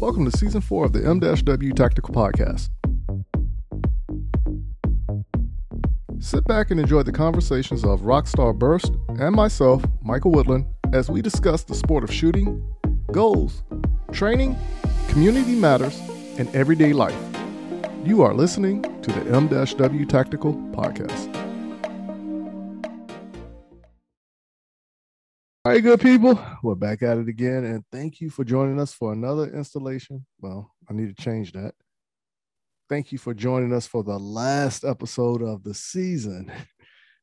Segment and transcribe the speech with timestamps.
[0.00, 2.70] Welcome to season four of the M-W Tactical Podcast.
[6.20, 11.20] Sit back and enjoy the conversations of Rockstar Burst and myself, Michael Woodland, as we
[11.20, 12.64] discuss the sport of shooting,
[13.10, 13.64] goals,
[14.12, 14.56] training,
[15.08, 15.98] community matters,
[16.38, 17.18] and everyday life.
[18.04, 21.37] You are listening to the M-W Tactical Podcast.
[25.68, 28.94] All right, good people, we're back at it again, and thank you for joining us
[28.94, 30.24] for another installation.
[30.40, 31.74] Well, I need to change that.
[32.88, 36.50] Thank you for joining us for the last episode of the season.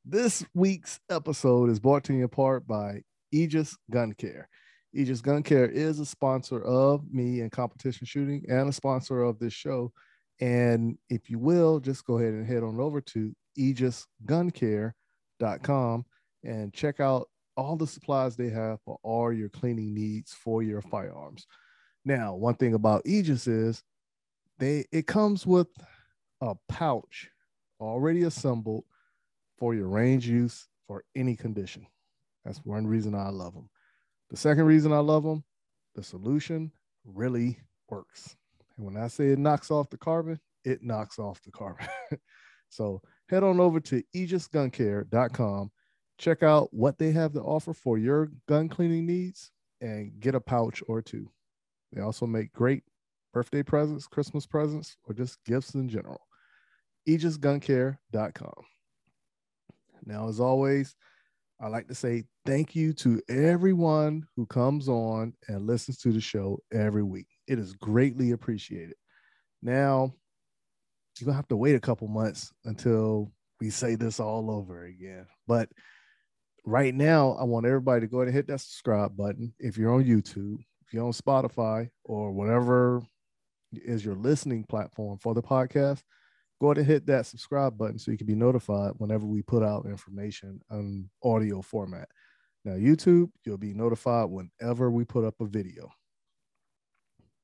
[0.05, 4.47] This week's episode is brought to you in part by Aegis Gun Care.
[4.93, 9.39] Aegis Gun Care is a sponsor of me and competition shooting and a sponsor of
[9.39, 9.91] this show.
[10.39, 16.05] And if you will, just go ahead and head on over to aegisguncare.com
[16.43, 20.81] and check out all the supplies they have for all your cleaning needs for your
[20.81, 21.47] firearms.
[22.03, 23.83] Now, one thing about Aegis is
[24.59, 25.67] they it comes with
[26.41, 27.29] a pouch
[27.79, 28.83] already assembled
[29.57, 31.87] for your range use for any condition.
[32.43, 33.69] That's one reason I love them.
[34.29, 35.43] The second reason I love them,
[35.95, 36.71] the solution
[37.03, 38.35] really works.
[38.77, 41.87] And when I say it knocks off the carbon, it knocks off the carbon.
[42.69, 45.71] so head on over to aegisguncare.com
[46.17, 50.39] check out what they have to offer for your gun cleaning needs and get a
[50.39, 51.29] pouch or two.
[51.91, 52.83] They also make great
[53.33, 56.21] birthday presents, Christmas presents, or just gifts in general.
[57.07, 58.63] AegisGunCare.com.
[60.05, 60.95] Now, as always,
[61.59, 66.21] I like to say thank you to everyone who comes on and listens to the
[66.21, 67.27] show every week.
[67.47, 68.95] It is greatly appreciated.
[69.61, 70.13] Now,
[71.19, 75.27] you're gonna have to wait a couple months until we say this all over again.
[75.47, 75.69] But
[76.65, 79.53] right now, I want everybody to go ahead and hit that subscribe button.
[79.59, 83.01] If you're on YouTube, if you're on Spotify or whatever
[83.73, 86.01] is your listening platform for the podcast,
[86.59, 89.63] go ahead and hit that subscribe button so you can be notified whenever we put
[89.63, 92.07] out information on audio format.
[92.63, 95.89] Now, YouTube, you'll be notified whenever we put up a video.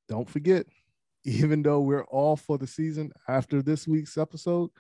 [0.09, 0.65] Don't forget,
[1.23, 4.71] even though we're off for the season after this week's episode,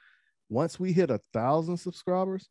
[0.49, 2.49] once we hit a thousand subscribers,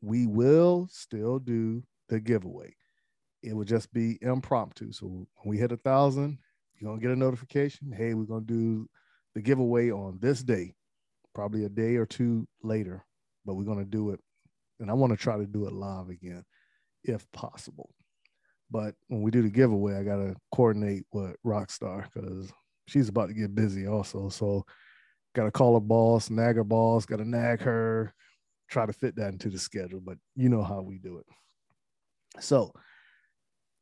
[0.00, 2.74] we will still do the giveaway.
[3.42, 4.92] It will just be impromptu.
[4.92, 6.38] So when we hit a thousand,
[6.74, 7.92] you're gonna get a notification.
[7.92, 8.88] Hey, we're gonna do
[9.34, 10.74] the giveaway on this day,
[11.34, 13.04] probably a day or two later,
[13.44, 14.20] but we're gonna do it.
[14.80, 16.44] And I want to try to do it live again,
[17.04, 17.90] if possible.
[18.70, 22.52] But when we do the giveaway, I gotta coordinate with Rockstar because
[22.86, 24.28] she's about to get busy also.
[24.28, 24.64] So
[25.34, 28.14] gotta call her boss, nag her boss, gotta nag her,
[28.68, 31.26] try to fit that into the schedule, but you know how we do it.
[32.40, 32.72] So,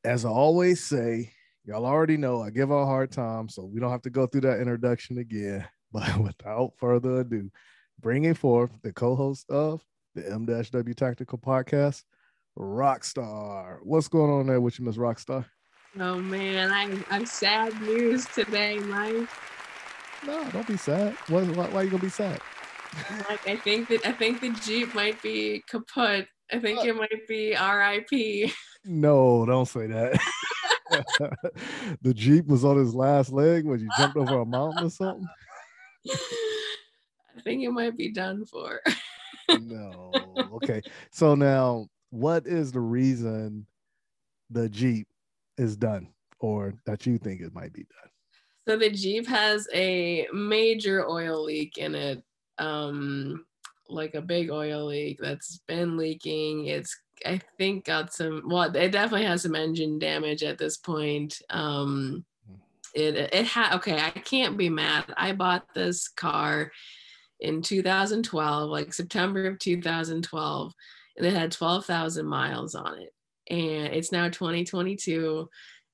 [0.05, 1.33] as I always say,
[1.65, 4.43] y'all already know I give a hard time, so we don't have to go through
[4.43, 5.67] that introduction again.
[5.93, 7.49] But without further ado,
[8.01, 9.83] bringing forth the co-host of
[10.17, 12.03] the M-W Tactical Podcast,
[12.59, 13.79] Rockstar.
[13.83, 15.47] What's going on there with you, Miss Rockstar?
[15.99, 19.29] Oh man, I'm I'm sad news today, Mike.
[20.27, 21.15] No, don't be sad.
[21.29, 22.41] Why, why, why are you gonna be sad?
[23.29, 26.27] Like I think that I think the Jeep might be kaput.
[26.53, 28.51] I think it might be RIP.
[28.85, 30.21] No, don't say that.
[32.03, 35.27] the Jeep was on his last leg when you jumped over a mountain or something.
[36.09, 38.81] I think it might be done for.
[39.49, 40.49] no.
[40.55, 40.83] Okay.
[41.11, 43.67] So now what is the reason
[44.51, 45.09] the Jeep
[45.59, 46.09] is done
[46.39, 48.11] or that you think it might be done?
[48.69, 52.23] So the Jeep has a major oil leak in it
[52.59, 53.45] um
[53.89, 56.67] like a big oil leak that's been leaking.
[56.67, 61.41] It's I think got some well, it definitely has some engine damage at this point.
[61.51, 62.25] Um
[62.95, 65.13] it it had okay, I can't be mad.
[65.17, 66.73] I bought this car
[67.41, 70.73] in 2012, like September of 2012,
[71.17, 73.13] and it had 12,000 miles on it.
[73.49, 75.49] And it's now 2022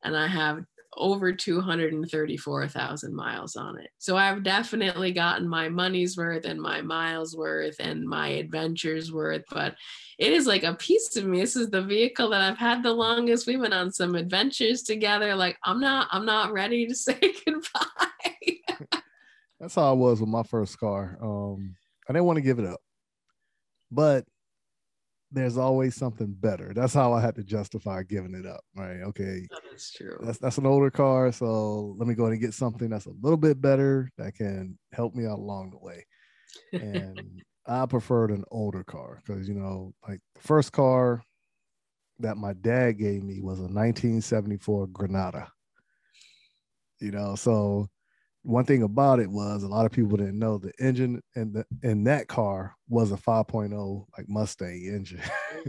[0.05, 0.65] and I have
[0.97, 3.91] over 234,000 miles on it.
[3.99, 9.43] So I've definitely gotten my money's worth and my miles worth and my adventures worth,
[9.51, 9.75] but
[10.19, 11.41] it is like a piece of me.
[11.41, 13.47] This is the vehicle that I've had the longest.
[13.47, 15.35] We went on some adventures together.
[15.35, 19.01] Like I'm not I'm not ready to say goodbye.
[19.59, 21.19] That's how I was with my first car.
[21.23, 21.77] Um
[22.09, 22.81] I didn't want to give it up.
[23.91, 24.25] But
[25.33, 26.73] there's always something better.
[26.75, 28.63] That's how I had to justify giving it up.
[28.77, 29.01] Right.
[29.03, 29.47] Okay.
[29.51, 30.19] That's true.
[30.23, 31.33] That's that's an older car.
[31.33, 35.15] So let me go and get something that's a little bit better that can help
[35.15, 36.07] me out along the way.
[36.73, 41.23] And I preferred an older car because you know, like the first car
[42.19, 45.51] that my dad gave me was a 1974 Granada.
[47.01, 47.89] You know, so
[48.43, 51.65] one thing about it was a lot of people didn't know the engine in the
[51.83, 55.21] in that car was a 5.0 like Mustang engine.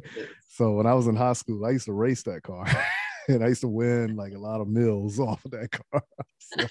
[0.49, 2.65] so when I was in high school, I used to race that car.
[3.27, 6.03] and I used to win like a lot of mills off of that car.
[6.39, 6.65] so,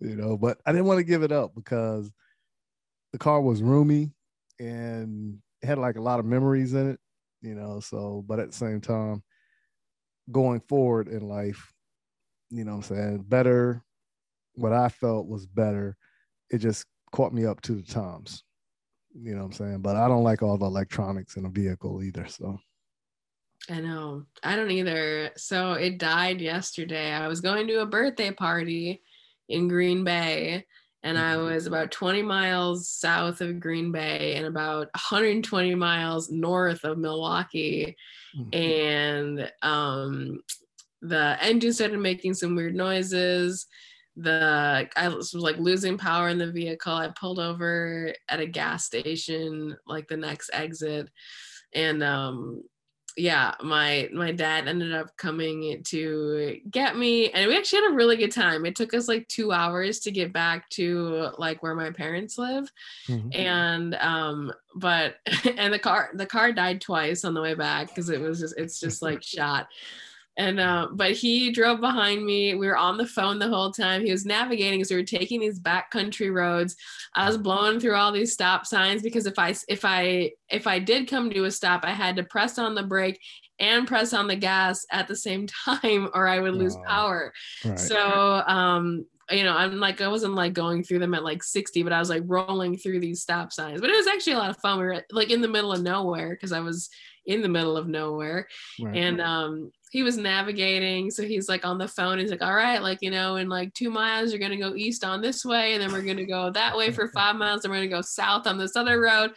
[0.00, 2.10] you know, but I didn't want to give it up because
[3.12, 4.12] the car was roomy
[4.60, 7.00] and it had like a lot of memories in it,
[7.42, 7.80] you know.
[7.80, 9.22] So, but at the same time,
[10.30, 11.72] going forward in life,
[12.50, 13.82] you know I'm saying, better
[14.58, 15.96] what I felt was better.
[16.50, 18.44] It just caught me up to the times.
[19.14, 19.80] You know what I'm saying?
[19.80, 22.26] But I don't like all the electronics in a vehicle either.
[22.26, 22.58] So
[23.70, 24.24] I know.
[24.42, 25.30] I don't either.
[25.36, 27.12] So it died yesterday.
[27.12, 29.02] I was going to a birthday party
[29.48, 30.66] in Green Bay
[31.02, 31.54] and I mm-hmm.
[31.54, 37.96] was about 20 miles south of Green Bay and about 120 miles north of Milwaukee.
[38.36, 38.58] Mm-hmm.
[38.58, 40.40] And um,
[41.00, 43.66] the engine started making some weird noises.
[44.20, 46.92] The I was like losing power in the vehicle.
[46.92, 51.08] I pulled over at a gas station, like the next exit,
[51.72, 52.62] and um,
[53.18, 57.94] yeah, my my dad ended up coming to get me, and we actually had a
[57.94, 58.64] really good time.
[58.64, 62.70] It took us like two hours to get back to like where my parents live,
[63.08, 63.28] mm-hmm.
[63.32, 65.16] and um, but
[65.56, 68.56] and the car the car died twice on the way back because it was just
[68.56, 69.66] it's just like shot.
[70.38, 72.54] And uh, but he drove behind me.
[72.54, 74.04] We were on the phone the whole time.
[74.04, 76.76] He was navigating as we were taking these backcountry roads.
[77.14, 80.78] I was blowing through all these stop signs because if I if I if I
[80.78, 83.20] did come to a stop, I had to press on the brake
[83.58, 87.32] and press on the gas at the same time, or I would lose oh, power.
[87.64, 87.78] Right.
[87.78, 91.82] So um, you know, I'm like, I wasn't like going through them at like 60,
[91.82, 93.80] but I was like rolling through these stop signs.
[93.80, 94.78] But it was actually a lot of fun.
[94.78, 96.88] We were like in the middle of nowhere because I was
[97.26, 98.48] in the middle of nowhere.
[98.80, 98.96] Right.
[98.96, 101.10] And um, he was navigating.
[101.10, 102.18] So he's like on the phone.
[102.18, 104.74] He's like, all right, like, you know, in like two miles, you're going to go
[104.74, 105.74] east on this way.
[105.74, 107.64] And then we're going to go that way for five miles.
[107.64, 109.32] And we're going to go south on this other road.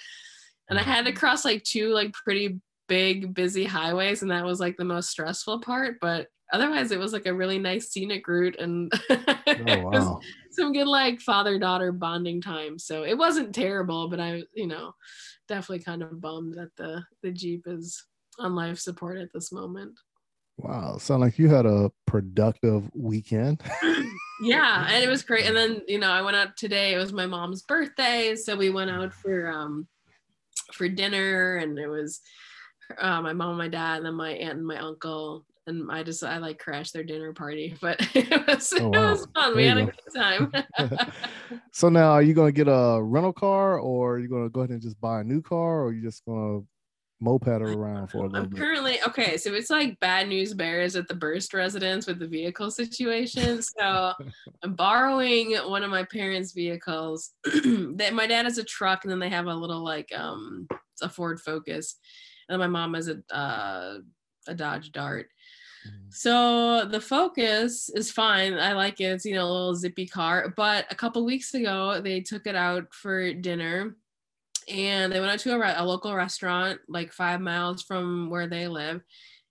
[0.69, 1.19] And I had to mm-hmm.
[1.19, 4.21] cross like two like pretty big, busy highways.
[4.21, 5.97] And that was like the most stressful part.
[6.01, 8.59] But otherwise, it was like a really nice scenic route.
[8.59, 9.19] And oh,
[9.83, 10.19] wow.
[10.51, 12.77] some good like father daughter bonding time.
[12.77, 14.93] So it wasn't terrible, but I, you know,
[15.47, 18.05] definitely kind of bummed that the the Jeep is
[18.39, 19.97] on life support at this moment.
[20.61, 23.63] Wow, sound like you had a productive weekend.
[24.43, 25.47] yeah, and it was great.
[25.47, 26.93] And then you know, I went out today.
[26.93, 29.87] It was my mom's birthday, so we went out for um
[30.71, 32.21] for dinner, and it was
[32.99, 35.45] uh, my mom, my dad, and then my aunt and my uncle.
[35.65, 39.07] And I just I like crashed their dinner party, but it was oh, wow.
[39.07, 39.55] it was fun.
[39.55, 39.83] There we had go.
[39.83, 41.11] a good time.
[41.73, 44.49] so now, are you going to get a rental car, or are you going to
[44.49, 46.67] go ahead and just buy a new car, or are you just going to
[47.21, 48.59] moped around for a little I'm bit.
[48.59, 52.71] currently okay, so it's like bad news bears at the burst residence with the vehicle
[52.71, 53.61] situation.
[53.81, 54.13] So
[54.63, 57.31] I'm borrowing one of my parents' vehicles.
[57.43, 60.67] that my dad has a truck, and then they have a little like um
[61.01, 61.97] a Ford Focus,
[62.49, 63.99] and my mom has a uh,
[64.47, 65.27] a Dodge Dart.
[65.87, 66.09] Mm-hmm.
[66.09, 68.53] So the Focus is fine.
[68.55, 69.05] I like it.
[69.05, 70.53] It's you know a little zippy car.
[70.55, 73.95] But a couple weeks ago, they took it out for dinner
[74.69, 78.67] and they went out to a, a, local restaurant like five miles from where they
[78.67, 79.01] live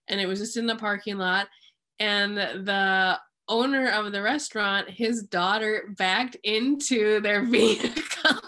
[0.08, 1.48] and it was just in the parking lot
[1.98, 8.40] and the owner of the restaurant his daughter backed into their vehicle.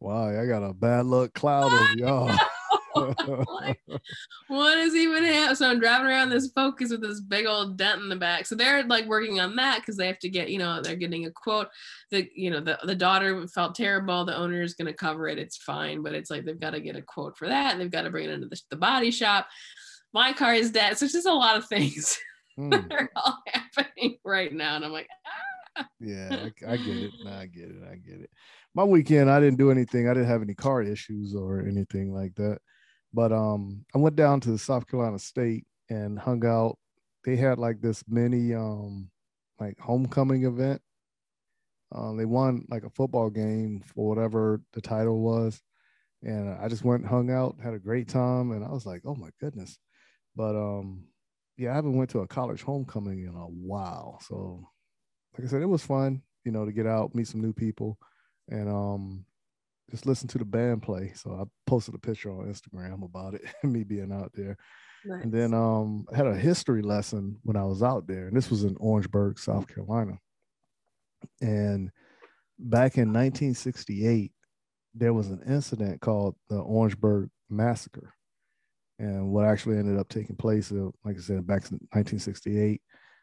[0.00, 2.36] Wow i got a bad luck cloud of y'all
[2.96, 3.80] like,
[4.48, 5.56] what is even happening?
[5.56, 8.46] So I'm driving around this Focus with this big old dent in the back.
[8.46, 11.26] So they're like working on that because they have to get, you know, they're getting
[11.26, 11.68] a quote.
[12.10, 14.24] The you know the the daughter felt terrible.
[14.24, 15.38] The owner is going to cover it.
[15.38, 17.72] It's fine, but it's like they've got to get a quote for that.
[17.72, 19.46] And they've got to bring it into the, the body shop.
[20.12, 20.96] My car is dead.
[20.96, 22.18] So it's just a lot of things
[22.58, 22.70] mm.
[22.88, 25.08] that are all happening right now, and I'm like.
[25.26, 25.30] Ah.
[26.00, 27.12] Yeah, I, I get it.
[27.22, 27.82] No, I get it.
[27.86, 28.30] I get it
[28.76, 32.34] my weekend i didn't do anything i didn't have any car issues or anything like
[32.34, 32.58] that
[33.16, 36.76] but um, I went down to South Carolina State and hung out.
[37.24, 39.10] They had like this mini um,
[39.58, 40.82] like homecoming event.
[41.94, 45.62] Uh, they won like a football game for whatever the title was,
[46.22, 49.14] and I just went hung out, had a great time, and I was like, oh
[49.14, 49.78] my goodness.
[50.36, 51.06] But um,
[51.56, 54.68] yeah, I haven't went to a college homecoming in a while, so
[55.32, 57.96] like I said, it was fun, you know, to get out, meet some new people,
[58.50, 59.24] and um,
[59.90, 61.12] just listen to the band play.
[61.14, 64.56] So I posted a picture on Instagram about it, me being out there.
[65.04, 65.22] Nice.
[65.22, 68.50] And then um, I had a history lesson when I was out there, and this
[68.50, 70.18] was in Orangeburg, South Carolina.
[71.40, 71.90] And
[72.58, 74.32] back in 1968,
[74.94, 78.12] there was an incident called the Orangeburg Massacre.
[78.98, 82.80] And what actually ended up taking place, uh, like I said, back in 1968,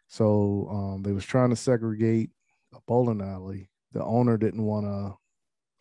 [0.07, 2.29] So um, they was trying to segregate
[2.73, 3.69] a bowling alley.
[3.91, 5.17] The owner didn't want to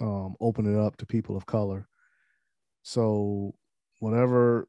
[0.02, 1.88] um, open it up to people of color.
[2.82, 3.54] So
[4.00, 4.68] whatever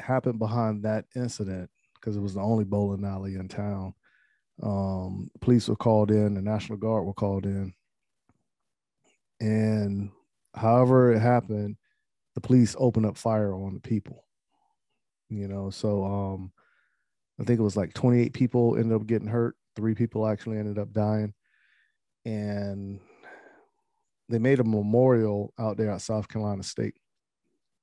[0.00, 3.94] happened behind that incident, because it was the only bowling alley in town,
[4.62, 7.74] um, police were called in, the National Guard were called in,
[9.40, 10.10] and
[10.54, 11.76] however it happened,
[12.36, 14.24] the police opened up fire on the people.
[15.28, 16.52] You know, so um,
[17.40, 19.56] I think it was like 28 people ended up getting hurt.
[19.74, 21.34] Three people actually ended up dying,
[22.24, 23.00] and
[24.28, 26.94] they made a memorial out there at South Carolina State.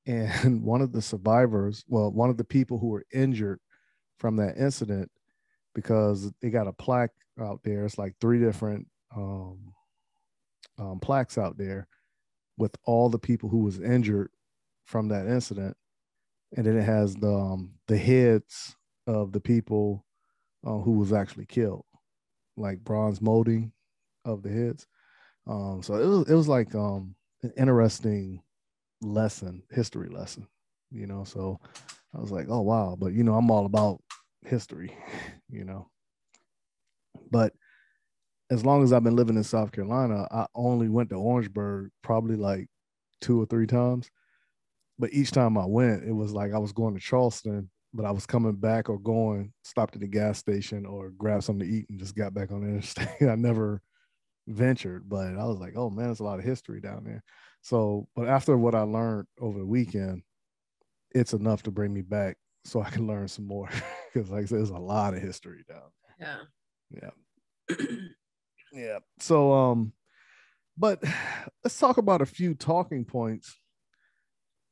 [0.07, 3.59] And one of the survivors, well, one of the people who were injured
[4.17, 5.11] from that incident,
[5.75, 7.85] because they got a plaque out there.
[7.85, 9.73] It's like three different um,
[10.79, 11.87] um, plaques out there
[12.57, 14.29] with all the people who was injured
[14.85, 15.75] from that incident,
[16.57, 18.75] and then it has the um, the heads
[19.07, 20.05] of the people
[20.65, 21.85] uh, who was actually killed,
[22.57, 23.71] like bronze molding
[24.25, 24.87] of the heads.
[25.47, 28.41] Um, so it was it was like um, an interesting
[29.01, 30.47] lesson, history lesson,
[30.91, 31.23] you know.
[31.23, 31.59] So
[32.15, 34.01] I was like, oh wow, but you know, I'm all about
[34.45, 34.95] history,
[35.49, 35.89] you know.
[37.31, 37.53] But
[38.49, 42.35] as long as I've been living in South Carolina, I only went to Orangeburg probably
[42.35, 42.67] like
[43.21, 44.09] two or three times.
[44.99, 48.11] But each time I went, it was like I was going to Charleston, but I
[48.11, 51.85] was coming back or going, stopped at the gas station or grabbed something to eat
[51.89, 53.07] and just got back on the interstate.
[53.21, 53.81] I never
[54.47, 57.23] ventured, but I was like, oh man, there's a lot of history down there.
[57.61, 60.23] So, but after what I learned over the weekend,
[61.13, 63.69] it's enough to bring me back so I can learn some more.
[64.13, 65.83] Because, like I said, there's a lot of history down
[66.19, 66.45] there.
[66.91, 67.09] Yeah.
[67.69, 67.85] Yeah.
[68.73, 68.99] yeah.
[69.19, 69.93] So, um,
[70.77, 71.01] but
[71.63, 73.57] let's talk about a few talking points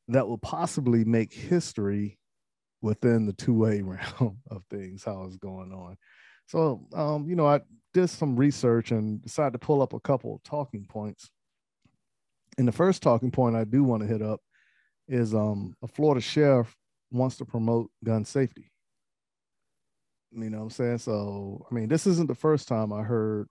[0.09, 2.19] that will possibly make history
[2.81, 3.81] within the 2A
[4.21, 5.95] realm of things, how it's going on.
[6.47, 7.61] So, um, you know, I
[7.93, 11.29] did some research and decided to pull up a couple of talking points.
[12.57, 14.41] And the first talking point I do want to hit up
[15.07, 16.75] is um, a Florida sheriff
[17.11, 18.71] wants to promote gun safety.
[20.31, 20.97] You know what I'm saying?
[20.99, 23.47] So, I mean, this isn't the first time I heard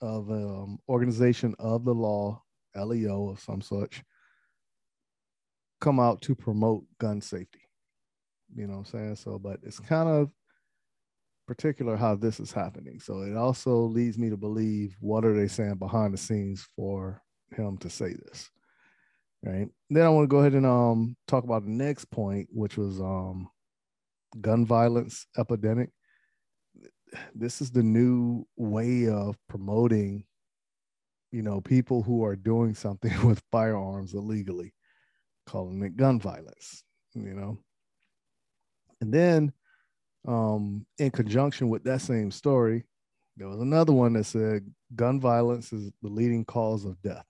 [0.00, 2.42] of an um, organization of the law,
[2.74, 4.02] LEO or some such,
[5.80, 7.60] come out to promote gun safety.
[8.54, 9.16] You know what I'm saying?
[9.16, 10.30] So, but it's kind of
[11.46, 13.00] particular how this is happening.
[13.00, 17.22] So it also leads me to believe what are they saying behind the scenes for
[17.54, 18.50] him to say this.
[19.42, 19.68] Right.
[19.90, 23.00] Then I want to go ahead and um talk about the next point, which was
[23.00, 23.48] um
[24.40, 25.90] gun violence epidemic
[27.34, 30.24] this is the new way of promoting
[31.32, 34.72] you know people who are doing something with firearms illegally
[35.46, 36.84] calling it gun violence
[37.14, 37.58] you know
[39.00, 39.52] and then
[40.26, 42.84] um in conjunction with that same story
[43.36, 47.26] there was another one that said gun violence is the leading cause of death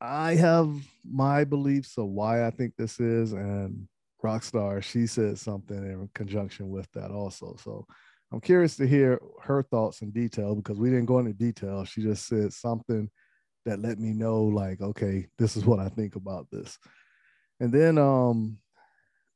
[0.00, 0.70] i have
[1.04, 3.88] my beliefs of why i think this is and
[4.24, 7.56] Rockstar, she said something in conjunction with that also.
[7.62, 7.86] So
[8.32, 11.84] I'm curious to hear her thoughts in detail because we didn't go into detail.
[11.84, 13.10] She just said something
[13.66, 16.78] that let me know, like, okay, this is what I think about this.
[17.60, 18.58] And then um,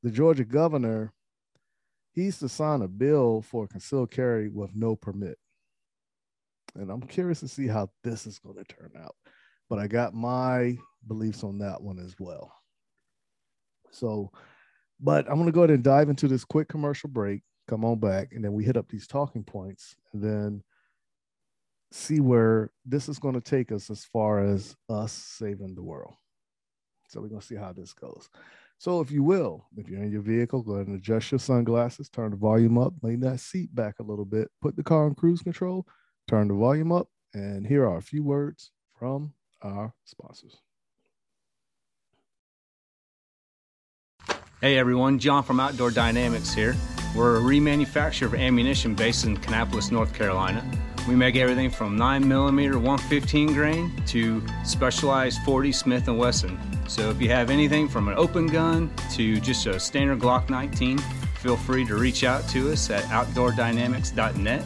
[0.02, 1.12] the Georgia governor,
[2.18, 5.38] he's to sign a bill for concealed carry with no permit.
[6.74, 9.14] And I'm curious to see how this is going to turn out.
[9.70, 12.52] But I got my beliefs on that one as well.
[13.90, 14.30] So
[15.00, 18.00] but I'm going to go ahead and dive into this quick commercial break, come on
[18.00, 20.62] back, and then we hit up these talking points and then
[21.92, 26.14] see where this is going to take us as far as us saving the world.
[27.08, 28.28] So we're going to see how this goes.
[28.78, 32.08] So if you will, if you're in your vehicle, go ahead and adjust your sunglasses,
[32.08, 35.16] turn the volume up, lean that seat back a little bit, put the car on
[35.16, 35.84] cruise control,
[36.28, 39.32] turn the volume up, and here are a few words from
[39.62, 40.58] our sponsors.
[44.60, 46.76] Hey everyone, John from Outdoor Dynamics here.
[47.16, 50.64] We're a remanufacturer of ammunition based in Kannapolis, North Carolina.
[51.08, 56.60] We make everything from 9mm 115 grain to specialized 40 Smith & Wesson.
[56.86, 60.98] So if you have anything from an open gun to just a standard Glock 19,
[61.38, 64.62] feel free to reach out to us at outdoordynamics.net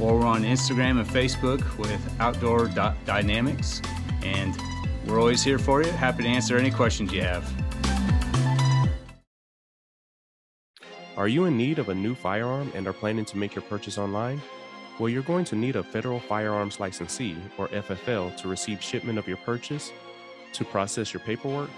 [0.00, 3.80] or we're on Instagram and Facebook with outdoor.dynamics.
[4.24, 4.58] And
[5.06, 5.92] we're always here for you.
[5.92, 7.48] Happy to answer any questions you have.
[11.16, 13.96] Are you in need of a new firearm and are planning to make your purchase
[13.96, 14.42] online?
[15.00, 19.26] Well, you're going to need a Federal Firearms Licensee, or FFL, to receive shipment of
[19.26, 19.92] your purchase,
[20.52, 21.70] to process your paperwork,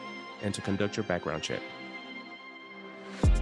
[0.43, 1.63] and to conduct your background check.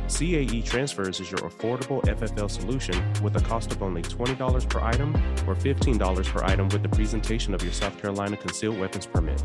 [0.07, 5.13] CAE Transfers is your affordable FFL solution with a cost of only $20 per item
[5.49, 9.43] or $15 per item with the presentation of your South Carolina concealed weapons permit.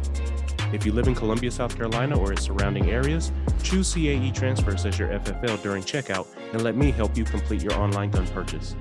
[0.71, 3.31] If you live in Columbia, South Carolina or its surrounding areas,
[3.63, 7.73] choose CAE Transfers as your FFL during checkout and let me help you complete your
[7.73, 8.75] online gun purchase.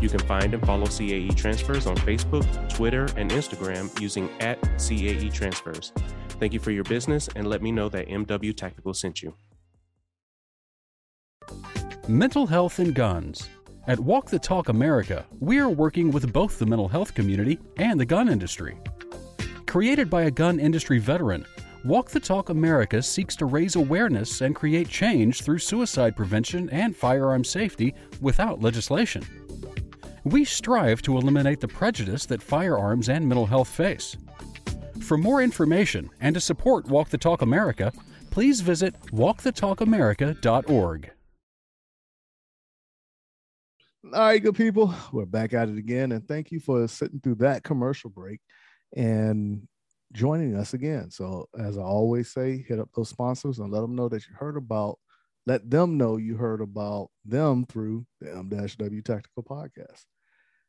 [0.00, 5.32] You can find and follow CAE Transfers on Facebook, Twitter, and Instagram using at CAE
[5.32, 5.92] Transfers.
[6.40, 9.34] Thank you for your business and let me know that MW Tactical sent you.
[12.08, 13.48] Mental health and guns.
[13.86, 17.98] At Walk the Talk America, we are working with both the mental health community and
[17.98, 18.76] the gun industry.
[19.66, 21.44] Created by a gun industry veteran,
[21.84, 26.94] Walk the Talk America seeks to raise awareness and create change through suicide prevention and
[26.94, 29.24] firearm safety without legislation.
[30.24, 34.16] We strive to eliminate the prejudice that firearms and mental health face.
[35.00, 37.92] For more information and to support Walk the Talk America,
[38.30, 41.10] please visit walkthetalkamerica.org.
[44.12, 44.94] All right, good people.
[45.12, 46.12] We're back at it again.
[46.12, 48.40] And thank you for sitting through that commercial break
[48.96, 49.66] and
[50.12, 51.10] joining us again.
[51.10, 54.34] So, as I always say, hit up those sponsors and let them know that you
[54.34, 54.98] heard about,
[55.46, 60.04] let them know you heard about them through the M-W Tactical Podcast.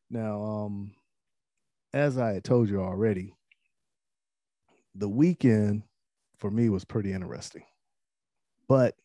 [0.10, 0.92] Now, um,
[1.94, 3.34] as I had told you already,
[4.96, 5.84] the weekend
[6.38, 7.64] for me was pretty interesting.
[8.68, 8.96] But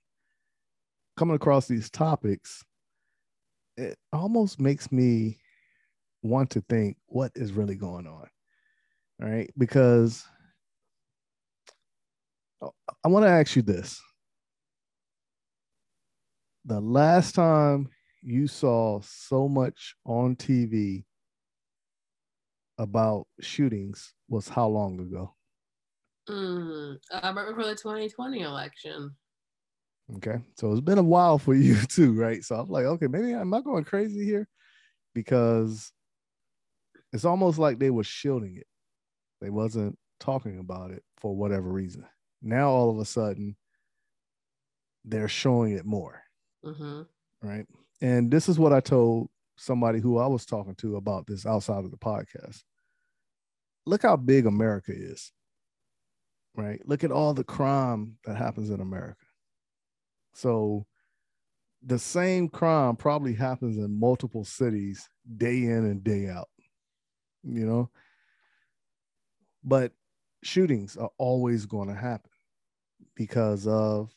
[1.16, 2.64] coming across these topics,
[3.76, 5.38] it almost makes me
[6.22, 8.26] want to think what is really going on.
[9.22, 9.50] All right.
[9.56, 10.24] Because
[12.62, 14.00] I want to ask you this.
[16.66, 17.88] The last time
[18.22, 21.04] you saw so much on TV
[22.76, 25.32] about shootings was how long ago?
[26.28, 29.14] Mm, uh, right before the 2020 election.
[30.16, 30.40] Okay.
[30.56, 32.42] So it's been a while for you too, right?
[32.42, 34.48] So I'm like, okay, maybe I'm not going crazy here
[35.14, 35.92] because
[37.12, 38.66] it's almost like they were shielding it.
[39.40, 42.04] They wasn't talking about it for whatever reason.
[42.42, 43.56] Now all of a sudden
[45.04, 46.25] they're showing it more.
[46.66, 47.02] Mm-hmm.
[47.42, 47.66] Right.
[48.02, 51.84] And this is what I told somebody who I was talking to about this outside
[51.84, 52.62] of the podcast.
[53.86, 55.32] Look how big America is.
[56.54, 56.80] Right.
[56.86, 59.26] Look at all the crime that happens in America
[60.36, 60.84] so
[61.82, 66.48] the same crime probably happens in multiple cities day in and day out,
[67.42, 67.90] you know?
[69.64, 69.92] But
[70.42, 72.30] shootings are always going to happen
[73.14, 74.14] because of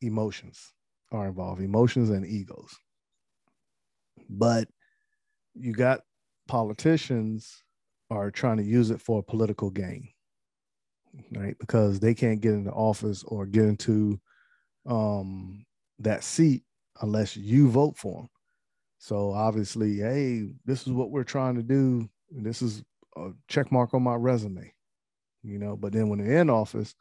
[0.00, 0.72] emotions
[1.12, 2.74] are involved, emotions and egos.
[4.28, 4.68] But
[5.54, 6.00] you got
[6.48, 7.62] politicians
[8.10, 10.08] are trying to use it for a political gain,
[11.32, 11.56] right?
[11.58, 14.20] Because they can't get into office or get into
[14.86, 15.64] um,
[15.98, 16.62] that seat
[17.00, 18.28] unless you vote for them.
[18.98, 22.08] So obviously, hey, this is what we're trying to do.
[22.30, 22.82] This is
[23.16, 24.72] a check mark on my resume,
[25.42, 25.76] you know.
[25.76, 26.94] But then when they're in office,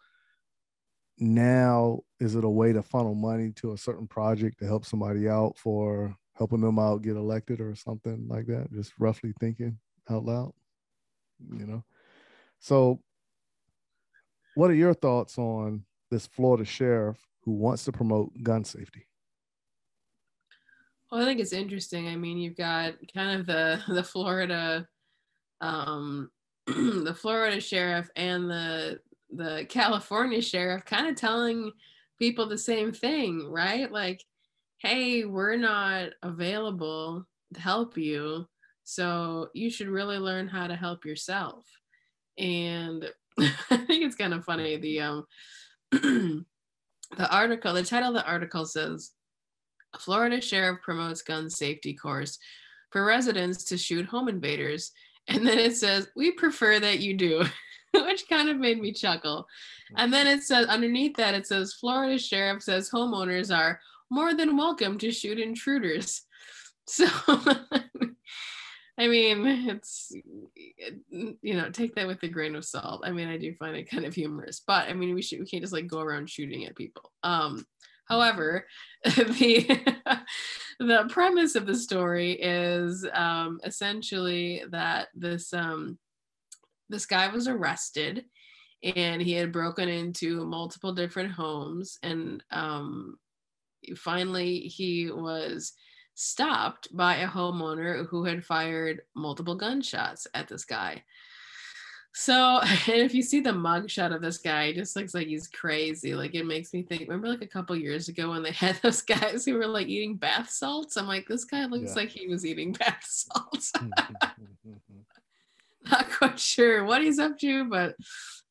[1.18, 5.28] now is it a way to funnel money to a certain project to help somebody
[5.28, 8.72] out for helping them out get elected or something like that?
[8.74, 9.78] Just roughly thinking
[10.10, 10.54] out loud,
[11.58, 11.84] you know.
[12.60, 13.00] So,
[14.56, 19.08] what are your thoughts on this Florida sheriff who wants to promote gun safety?
[21.12, 22.08] Well, I think it's interesting.
[22.08, 24.88] I mean, you've got kind of the the Florida,
[25.62, 26.30] um,
[26.68, 29.00] the Florida sheriff and the
[29.36, 31.72] the California sheriff kind of telling
[32.20, 33.92] people the same thing, right?
[33.92, 34.24] Like,
[34.78, 38.48] hey, we're not available to help you,
[38.84, 41.66] so you should really learn how to help yourself.
[42.38, 44.78] And I think it's kind of funny.
[44.78, 45.26] The um
[45.92, 46.46] the
[47.30, 49.12] article, the title of the article says
[50.00, 52.38] Florida Sheriff promotes gun safety course
[52.92, 54.92] for residents to shoot home invaders.
[55.28, 57.44] And then it says, We prefer that you do,
[58.06, 59.48] which kind of made me chuckle.
[59.96, 63.80] And then it says, underneath that, it says, Florida Sheriff says homeowners are
[64.10, 66.22] more than welcome to shoot intruders.
[66.88, 67.08] So
[68.98, 70.12] I mean, it's
[71.10, 73.02] you know, take that with a grain of salt.
[73.04, 75.46] I mean, I do find it kind of humorous, but I mean, we should we
[75.46, 77.12] can't just like go around shooting at people.
[77.24, 77.66] Um,
[78.08, 78.68] however,
[79.04, 79.80] the
[80.80, 85.98] the premise of the story is um, essentially that this um,
[86.90, 88.26] this guy was arrested
[88.84, 93.18] and he had broken into multiple different homes and um,
[93.98, 95.74] finally he was
[96.14, 101.04] stopped by a homeowner who had fired multiple gunshots at this guy.
[102.18, 105.50] So, and if you see the mugshot of this guy, he just looks like he's
[105.50, 106.16] crazy.
[106.16, 107.02] Like it makes me think.
[107.02, 110.16] Remember, like a couple years ago when they had those guys who were like eating
[110.16, 110.96] bath salts.
[110.96, 111.96] I'm like, this guy looks Yeah.
[111.96, 113.74] like he was eating bath salts.
[115.92, 117.96] Not quite sure what he's up to, but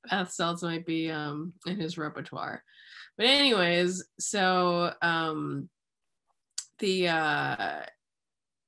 [0.09, 2.63] bath salts might be um in his repertoire.
[3.17, 5.69] But anyways, so um
[6.79, 7.81] the uh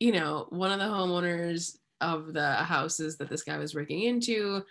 [0.00, 4.62] you know one of the homeowners of the houses that this guy was breaking into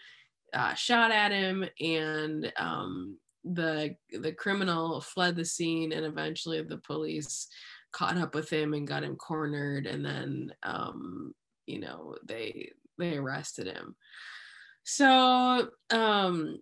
[0.54, 6.78] uh, shot at him and um the the criminal fled the scene and eventually the
[6.78, 7.48] police
[7.92, 11.34] caught up with him and got him cornered and then um
[11.66, 13.96] you know they they arrested him
[14.84, 16.60] so um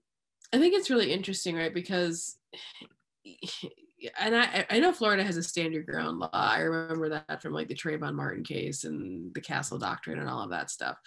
[0.54, 2.38] i think it's really interesting right because
[4.20, 6.30] and I, I know Florida has a stand your ground law.
[6.34, 10.42] I remember that from like the Trayvon Martin case and the Castle Doctrine and all
[10.42, 10.98] of that stuff.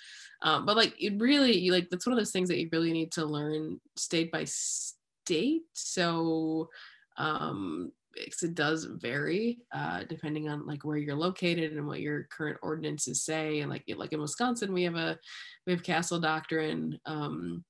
[0.43, 3.13] Um, but like it really, like that's one of those things that you really need
[3.13, 5.63] to learn state by state.
[5.73, 6.71] So
[7.19, 12.59] um, it does vary uh, depending on like where you're located and what your current
[12.63, 13.61] ordinances say.
[13.61, 15.19] And like like in Wisconsin, we have a
[15.67, 16.99] we have Castle Doctrine.
[17.07, 17.65] Um,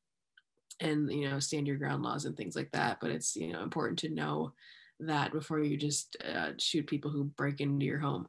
[0.80, 3.62] and you know stand your ground laws and things like that but it's you know
[3.62, 4.52] important to know
[5.00, 8.26] that before you just uh, shoot people who break into your home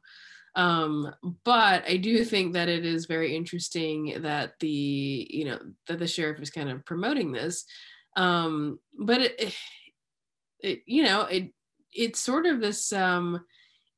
[0.54, 1.12] um
[1.44, 6.06] but i do think that it is very interesting that the you know that the
[6.06, 7.64] sheriff is kind of promoting this
[8.16, 9.54] um but it,
[10.60, 11.52] it you know it
[11.98, 13.44] it's sort of this um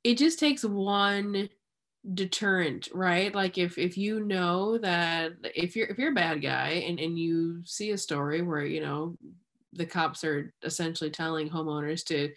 [0.03, 1.49] it just takes one
[2.15, 3.35] deterrent right?
[3.35, 7.19] Like if if you know that if you're if you're a bad guy and and
[7.19, 9.17] you see a story where you know
[9.73, 12.33] the cops are essentially telling homeowners to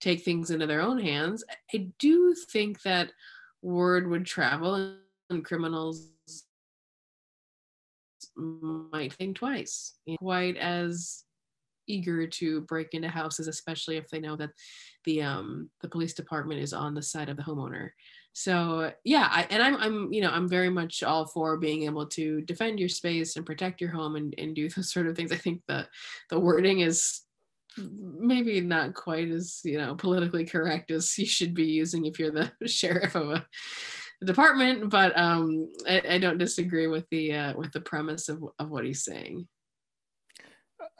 [0.00, 1.44] take things into their own hands
[1.74, 3.12] i do think that
[3.62, 4.96] word would travel
[5.28, 6.08] and criminals
[8.36, 11.24] might think twice quite as
[11.90, 14.50] eager to break into houses especially if they know that
[15.04, 17.90] the um the police department is on the side of the homeowner.
[18.32, 22.06] So yeah I, and i'm i'm you know i'm very much all for being able
[22.06, 25.32] to defend your space and protect your home and, and do those sort of things.
[25.32, 25.86] I think the
[26.30, 27.22] the wording is
[27.78, 32.30] maybe not quite as you know politically correct as you should be using if you're
[32.30, 33.46] the sheriff of a
[34.24, 38.70] department but um i, I don't disagree with the uh with the premise of, of
[38.70, 39.46] what he's saying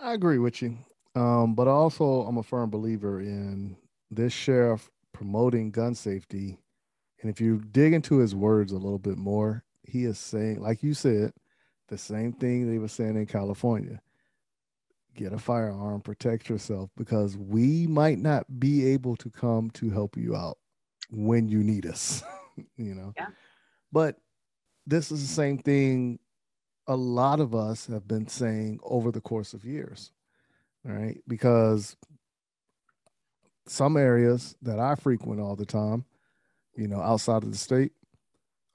[0.01, 0.79] I agree with you.
[1.15, 3.77] Um, but also, I'm a firm believer in
[4.11, 6.59] this sheriff promoting gun safety.
[7.21, 10.83] And if you dig into his words a little bit more, he is saying, like
[10.83, 11.33] you said,
[11.89, 14.01] the same thing they were saying in California
[15.15, 20.17] get a firearm, protect yourself, because we might not be able to come to help
[20.17, 20.57] you out
[21.11, 22.23] when you need us,
[22.77, 23.13] you know?
[23.17, 23.27] Yeah.
[23.93, 24.17] But
[24.87, 26.21] this is the same thing
[26.91, 30.11] a lot of us have been saying over the course of years,
[30.83, 31.19] right?
[31.29, 31.97] Because
[33.69, 36.05] some areas that I frequent all the time,
[36.75, 37.93] you know, outside of the state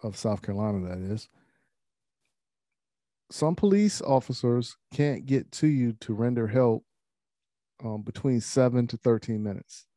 [0.02, 1.28] of South Carolina, that is,
[3.32, 6.86] some police officers can't get to you to render help
[7.84, 9.88] um, between seven to 13 minutes,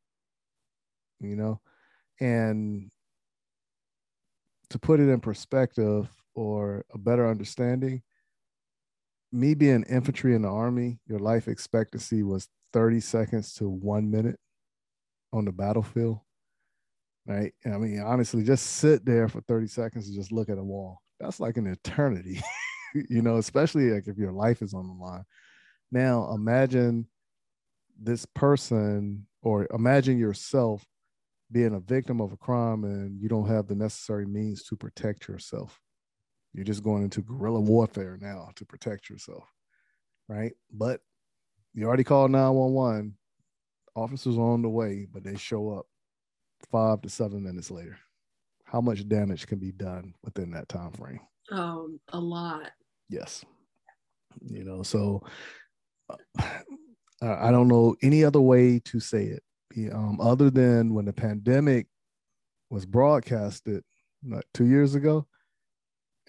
[1.21, 1.61] you know,
[2.19, 2.91] and
[4.71, 8.03] to put it in perspective or a better understanding,
[9.33, 14.39] me being infantry in the army, your life expectancy was 30 seconds to one minute
[15.33, 16.21] on the battlefield.
[17.27, 17.53] Right.
[17.67, 21.03] I mean, honestly, just sit there for 30 seconds and just look at a wall.
[21.21, 22.41] That's like an eternity,
[23.11, 25.25] you know, especially like if your life is on the line.
[25.93, 27.07] Now imagine
[28.01, 30.87] this person or imagine yourself
[31.51, 35.29] being a victim of a crime and you don't have the necessary means to protect
[35.29, 35.81] yourself.
[36.55, 39.45] You're just going into guerrilla warfare now to protect yourself,
[40.29, 40.53] right?
[40.73, 41.01] But
[41.75, 43.17] you already called 911.
[43.95, 45.87] Officers are on the way, but they show up
[46.71, 47.99] five to seven minutes later.
[48.65, 51.21] How much damage can be done within that time frame?
[51.51, 52.71] um a lot
[53.09, 53.45] Yes.
[54.47, 55.23] You know, so
[56.09, 56.17] uh,
[57.23, 61.87] I don't know any other way to say it um, other than when the pandemic
[62.71, 63.83] was broadcasted
[64.27, 65.27] like two years ago.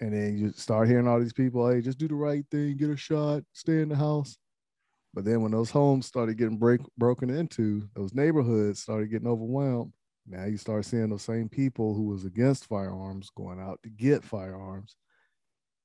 [0.00, 2.90] And then you start hearing all these people, hey, just do the right thing, get
[2.90, 4.38] a shot, stay in the house.
[5.12, 9.92] But then when those homes started getting break, broken into, those neighborhoods started getting overwhelmed.
[10.26, 14.24] Now you start seeing those same people who was against firearms going out to get
[14.24, 14.96] firearms.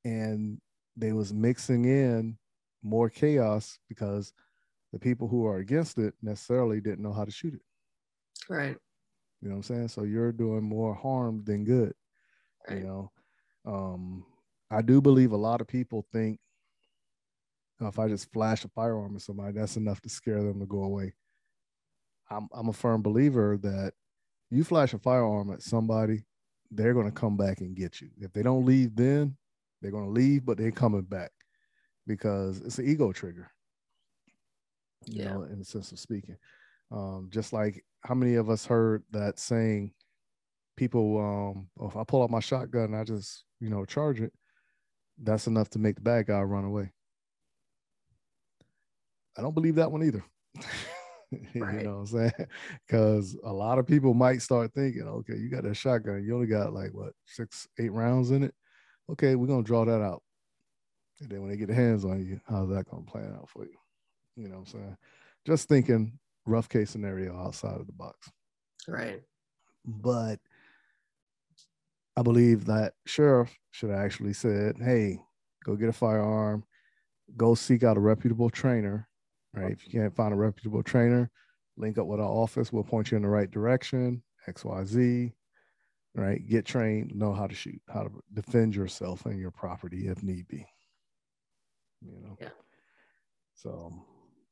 [0.05, 0.61] And
[0.95, 2.37] they was mixing in
[2.83, 4.31] more chaos because
[4.93, 7.61] the people who are against it necessarily didn't know how to shoot it.
[8.47, 8.77] right
[9.41, 9.87] You know what I'm saying?
[9.89, 11.93] So you're doing more harm than good.
[12.69, 12.79] Right.
[12.79, 13.11] You know,
[13.65, 14.25] um,
[14.69, 16.39] I do believe a lot of people think
[17.81, 20.83] if I just flash a firearm at somebody, that's enough to scare them to go
[20.83, 21.13] away.
[22.29, 23.93] I'm I'm a firm believer that
[24.49, 26.25] you flash a firearm at somebody,
[26.71, 28.09] they're going to come back and get you.
[28.19, 29.35] If they don't leave then,
[29.81, 31.31] they're going to leave, but they're coming back
[32.07, 33.51] because it's an ego trigger.
[35.07, 35.33] You Yeah.
[35.33, 36.37] know, in the sense of speaking.
[36.91, 39.93] Um, just like how many of us heard that saying,
[40.77, 44.31] people, um, oh, if I pull out my shotgun I just, you know, charge it,
[45.21, 46.91] that's enough to make the bad guy run away.
[49.35, 50.23] I don't believe that one either.
[51.31, 52.31] you know what I'm saying?
[52.87, 56.45] Because a lot of people might start thinking, okay, you got that shotgun, you only
[56.45, 58.53] got like what six, eight rounds in it.
[59.11, 60.21] Okay, we're gonna draw that out.
[61.21, 63.63] And then when they get their hands on you, how's that gonna plan out for
[63.63, 63.77] you?
[64.35, 64.97] You know what I'm saying?
[65.47, 68.29] Just thinking rough case scenario outside of the box.
[68.87, 69.23] Right.
[69.85, 70.39] But
[72.17, 75.19] I believe that sheriff should have actually said, hey,
[75.63, 76.63] go get a firearm,
[77.35, 79.07] go seek out a reputable trainer.
[79.53, 79.71] Right.
[79.71, 81.31] If you can't find a reputable trainer,
[81.77, 82.73] link up with our office.
[82.73, 85.31] We'll point you in the right direction, XYZ.
[86.13, 86.47] Right.
[86.47, 90.47] Get trained, know how to shoot, how to defend yourself and your property if need
[90.47, 90.65] be.
[92.01, 92.37] You know?
[92.39, 92.49] Yeah.
[93.55, 93.93] So,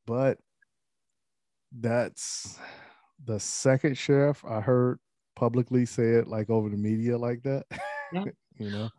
[0.06, 0.38] but
[1.78, 2.58] that's
[3.26, 5.00] the second sheriff I heard
[5.36, 7.66] publicly say it like over the media like that.
[8.12, 8.26] Yeah.
[8.58, 8.90] you know?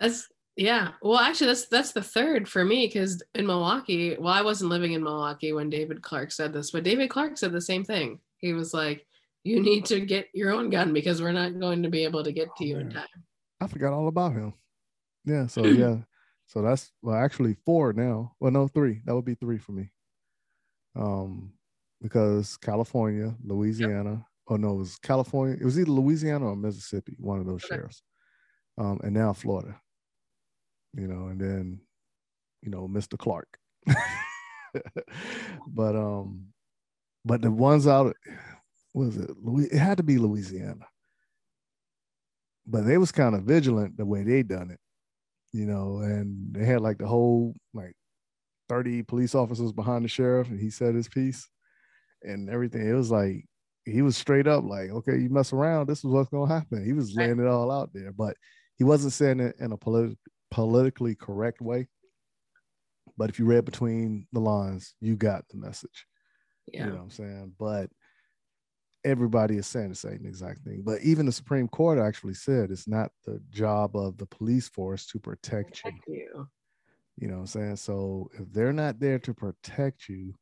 [0.00, 0.92] That's yeah.
[1.00, 4.92] Well, actually, that's that's the third for me because in Milwaukee, well, I wasn't living
[4.92, 8.18] in Milwaukee when David Clarke said this, but David Clarke said the same thing.
[8.36, 9.06] He was like,
[9.44, 12.32] "You need to get your own gun because we're not going to be able to
[12.32, 13.06] get to Oh, you in time."
[13.60, 14.52] I forgot all about him.
[15.24, 15.46] Yeah.
[15.46, 15.98] So yeah.
[16.46, 18.34] So that's well actually four now.
[18.38, 19.00] Well, no, three.
[19.06, 19.90] That would be three for me.
[20.94, 21.52] Um,
[22.02, 25.56] because California, Louisiana, oh no, it was California.
[25.60, 27.76] It was either Louisiana or Mississippi, one of those Okay.
[27.76, 28.02] sheriffs.
[28.78, 29.80] Um, and now Florida.
[30.94, 31.80] You know, and then,
[32.62, 33.18] you know, Mr.
[33.18, 33.58] Clarke.
[35.68, 36.48] but um,
[37.24, 38.14] but the ones out,
[38.92, 39.30] what was it?
[39.42, 40.86] Louis, it had to be Louisiana
[42.66, 44.80] but they was kind of vigilant the way they done it,
[45.52, 47.94] you know, and they had like the whole like
[48.68, 51.48] 30 police officers behind the sheriff and he said his piece
[52.22, 52.88] and everything.
[52.88, 53.46] It was like
[53.84, 56.84] he was straight up like, okay, you mess around, this is what's gonna happen.
[56.84, 58.36] He was laying it all out there, but
[58.76, 60.16] he wasn't saying it in a politi-
[60.50, 61.88] politically correct way.
[63.16, 66.06] But if you read between the lines, you got the message.
[66.66, 66.84] Yeah.
[66.84, 67.52] You know what I'm saying?
[67.58, 67.90] But
[69.04, 70.82] everybody is saying the same exact thing.
[70.84, 75.06] But even the Supreme Court actually said it's not the job of the police force
[75.06, 75.90] to protect you.
[75.90, 76.48] Protect you.
[77.18, 77.76] You know what I'm saying?
[77.76, 80.34] So if they're not there to protect you,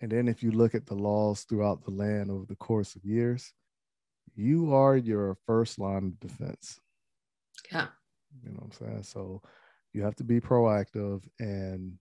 [0.00, 3.04] and then if you look at the laws throughout the land over the course of
[3.04, 3.52] years,
[4.34, 6.78] you are your first line of defense.
[7.72, 7.88] Yeah.
[8.42, 9.02] You know what I'm saying?
[9.02, 9.42] So
[9.92, 11.98] you have to be proactive and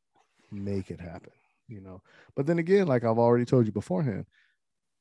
[0.51, 1.31] make it happen,
[1.67, 2.01] you know.
[2.36, 4.25] But then again, like I've already told you beforehand,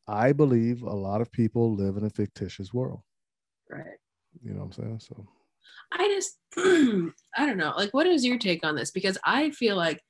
[0.09, 3.00] I believe a lot of people live in a fictitious world.
[3.70, 3.98] Right.
[4.42, 5.00] You know what I'm saying?
[5.00, 5.26] So
[5.92, 6.38] I just,
[7.37, 7.74] I don't know.
[7.76, 8.90] Like, what is your take on this?
[8.90, 10.00] Because I feel like,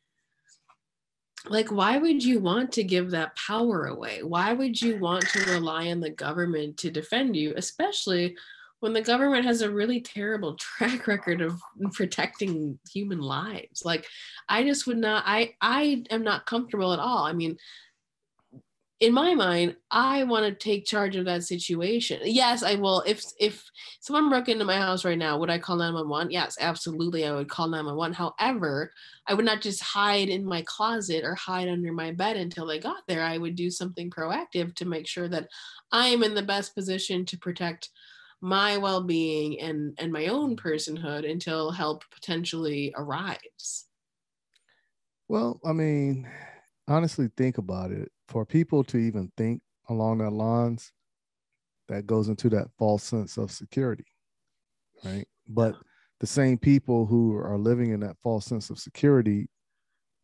[1.48, 4.22] like, why would you want to give that power away?
[4.22, 8.36] Why would you want to rely on the government to defend you, especially
[8.80, 11.60] when the government has a really terrible track record of
[11.92, 13.84] protecting human lives?
[13.84, 14.06] Like,
[14.48, 15.24] I just would not.
[15.26, 17.24] I I am not comfortable at all.
[17.24, 17.56] I mean,
[18.98, 22.20] in my mind, I want to take charge of that situation.
[22.24, 23.02] Yes, I will.
[23.06, 26.30] If if someone broke into my house right now, would I call 911?
[26.30, 27.26] Yes, absolutely.
[27.26, 28.14] I would call 911.
[28.14, 28.92] However,
[29.26, 32.78] I would not just hide in my closet or hide under my bed until they
[32.78, 33.22] got there.
[33.22, 35.48] I would do something proactive to make sure that
[35.92, 37.90] I am in the best position to protect
[38.40, 43.86] my well-being and and my own personhood until help potentially arrives.
[45.28, 46.30] Well, I mean,
[46.88, 48.10] honestly, think about it.
[48.28, 50.92] For people to even think along that lines,
[51.88, 54.06] that goes into that false sense of security,
[55.04, 55.26] right?
[55.48, 55.76] But
[56.18, 59.48] the same people who are living in that false sense of security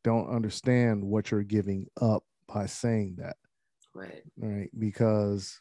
[0.02, 3.36] don't understand what you're giving up by saying that,
[3.94, 4.24] Right.
[4.36, 4.70] right?
[4.78, 5.60] Because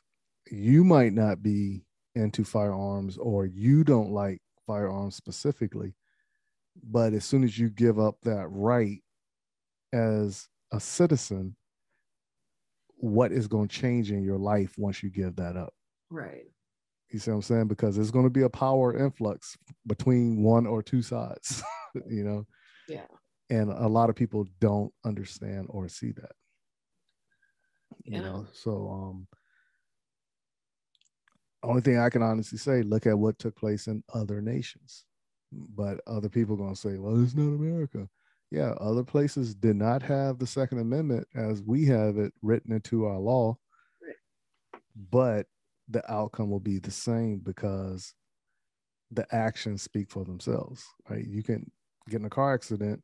[0.49, 5.93] you might not be into firearms or you don't like firearms specifically,
[6.83, 9.03] but as soon as you give up that right
[9.93, 11.55] as a citizen,
[13.01, 15.73] what is going to change in your life once you give that up?
[16.09, 16.45] Right.
[17.09, 17.67] You see what I'm saying?
[17.67, 21.61] Because there's going to be a power influx between one or two sides,
[22.07, 22.45] you know?
[22.87, 23.07] Yeah.
[23.49, 26.31] And a lot of people don't understand or see that.
[28.05, 28.17] Yeah.
[28.17, 29.27] You know, so um
[31.63, 35.05] only thing I can honestly say, look at what took place in other nations.
[35.51, 38.07] But other people gonna say, well, it's not America.
[38.51, 43.05] Yeah, other places did not have the Second Amendment as we have it written into
[43.05, 43.57] our law,
[45.09, 45.45] but
[45.87, 48.13] the outcome will be the same because
[49.09, 50.83] the actions speak for themselves.
[51.09, 51.25] Right?
[51.25, 51.71] You can
[52.09, 53.01] get in a car accident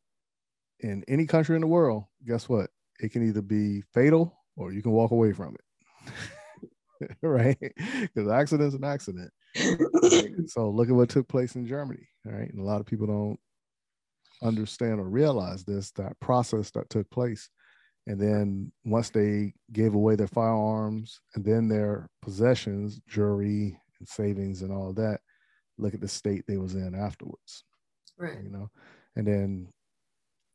[0.81, 2.03] in any country in the world.
[2.27, 2.69] Guess what?
[2.99, 7.17] It can either be fatal or you can walk away from it.
[7.21, 7.57] right?
[7.59, 9.31] Because accident's an accident.
[9.55, 10.31] Right?
[10.47, 12.07] so look at what took place in Germany.
[12.25, 12.51] Right?
[12.51, 13.39] And a lot of people don't
[14.41, 17.49] understand or realize this that process that took place.
[18.05, 24.61] And then once they gave away their firearms and then their possessions jewelry and savings
[24.61, 25.19] and all that
[25.77, 27.63] look at the state they was in afterwards
[28.17, 28.37] right.
[28.41, 28.69] you know?
[29.15, 29.67] And then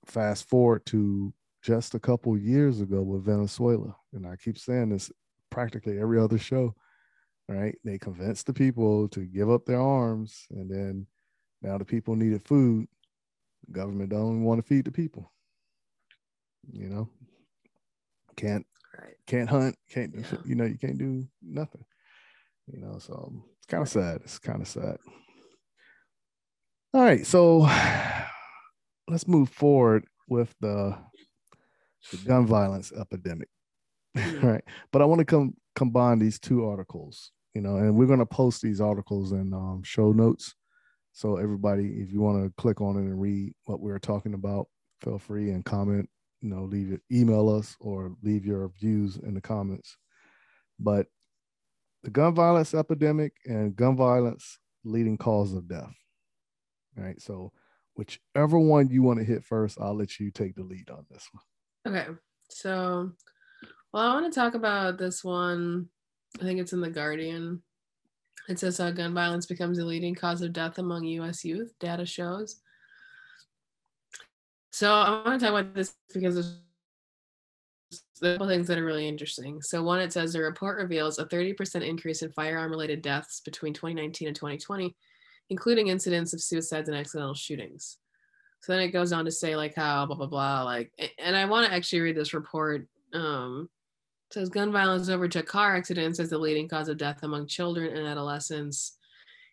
[0.07, 5.13] fast forward to just a couple years ago with venezuela and i keep saying this
[5.49, 6.75] practically every other show
[7.49, 7.77] right?
[7.85, 11.07] They convinced the people to give up their arms and then
[11.61, 12.87] now the people needed food
[13.71, 15.33] government don't want to feed the people
[16.71, 17.09] you know?
[18.37, 18.67] Can't
[18.99, 19.15] right.
[19.27, 20.39] can't hunt can't Yeah.
[20.45, 21.85] you know you can't do nothing
[22.67, 22.99] you know?
[22.99, 24.97] So it's kind of sad it's kind of sad.
[26.95, 27.61] All right so
[29.09, 30.97] let's move forward with the,
[32.11, 33.49] the gun violence epidemic
[34.43, 34.65] right?
[34.93, 38.27] But i want to come combine these two articles you know and we're going to
[38.27, 40.55] post these articles in um, show notes
[41.13, 44.35] so everybody if you want to click on it and read what we are talking
[44.35, 44.67] about
[45.01, 46.09] feel free and comment
[46.41, 49.97] you know leave your email us or leave your views in the comments
[50.79, 51.07] but
[52.03, 55.95] the gun violence epidemic and gun violence leading cause of death
[56.99, 57.53] All right so
[57.95, 61.29] whichever one you want to hit first i'll let you take the lead on this
[61.33, 61.43] one
[61.87, 62.07] Okay.
[62.49, 63.11] So,
[63.93, 65.89] well, I want to talk about this one.
[66.41, 67.63] I think it's in The Guardian.
[68.49, 72.05] It says how gun violence becomes a leading cause of death among US youth, data
[72.05, 72.61] shows.
[74.71, 76.59] So, I want to talk about this because there's
[78.23, 79.61] a couple things that are really interesting.
[79.63, 83.75] So, one, it says the report reveals a 30% increase in firearm related deaths between
[83.75, 84.95] 2019 and 2020,
[85.51, 87.99] including incidents of suicides and accidental shootings.
[88.63, 91.47] So then it goes on to say like how blah blah blah like and I
[91.47, 92.87] want to actually read this report.
[93.13, 93.69] Um
[94.33, 98.07] says gun violence overtook car accidents as the leading cause of death among children and
[98.07, 98.97] adolescents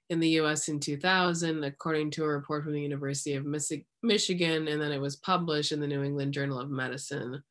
[0.10, 4.82] in the US in 2000 according to a report from the University of Michigan and
[4.82, 7.44] then it was published in the New England Journal of Medicine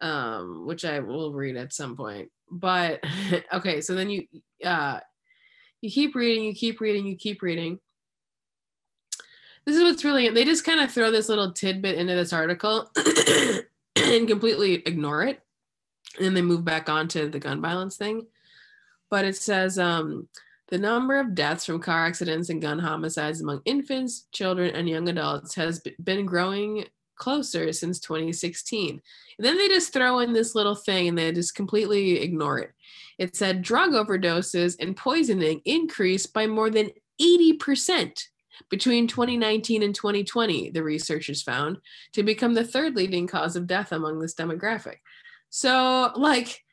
[0.00, 2.30] um which I will read at some point.
[2.50, 3.02] But
[3.52, 4.26] okay, so then you
[4.64, 5.00] uh
[5.80, 7.78] you keep reading, you keep reading, you keep reading
[9.66, 12.90] this is what's really they just kind of throw this little tidbit into this article
[13.96, 15.43] and completely ignore it
[16.16, 18.26] and then they move back on to the gun violence thing.
[19.10, 20.28] But it says um,
[20.68, 25.08] the number of deaths from car accidents and gun homicides among infants children and young
[25.08, 29.00] adults has been growing closer since 2016
[29.38, 32.72] and then they just throw in this little thing and they just completely ignore it.
[33.18, 38.28] It said drug overdoses and poisoning increased by more than 80%
[38.70, 41.78] between 2019 and 2020, the researchers found,
[42.12, 44.96] to become the third leading cause of death among this demographic.
[45.56, 46.64] So, like,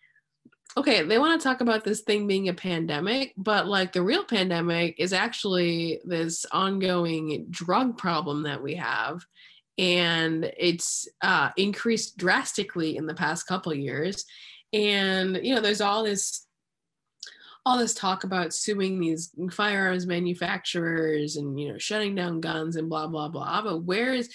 [0.76, 4.24] okay, they want to talk about this thing being a pandemic, but like the real
[4.24, 9.24] pandemic is actually this ongoing drug problem that we have.
[9.78, 14.26] And it's uh, increased drastically in the past couple years.
[14.74, 16.48] And, you know, there's all this
[17.68, 22.90] all this talk about suing these firearms manufacturers and you know shutting down guns and
[22.90, 24.34] blah blah blah but where is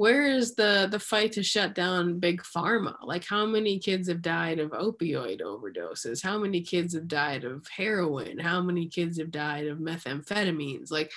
[0.00, 2.96] where is the the fight to shut down big pharma?
[3.02, 6.22] Like how many kids have died of opioid overdoses?
[6.22, 8.38] How many kids have died of heroin?
[8.38, 10.90] How many kids have died of methamphetamines?
[10.90, 11.12] Like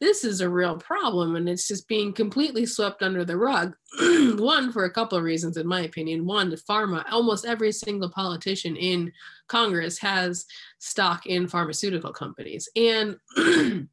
[0.00, 3.76] this is a real problem and it's just being completely swept under the rug.
[4.00, 6.26] One for a couple of reasons in my opinion.
[6.26, 9.12] One pharma almost every single politician in
[9.46, 10.44] congress has
[10.80, 12.68] stock in pharmaceutical companies.
[12.74, 13.16] And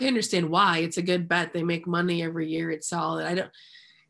[0.00, 0.78] I understand why.
[0.78, 1.52] It's a good bet.
[1.52, 2.70] They make money every year.
[2.70, 3.26] It's solid.
[3.26, 3.50] I don't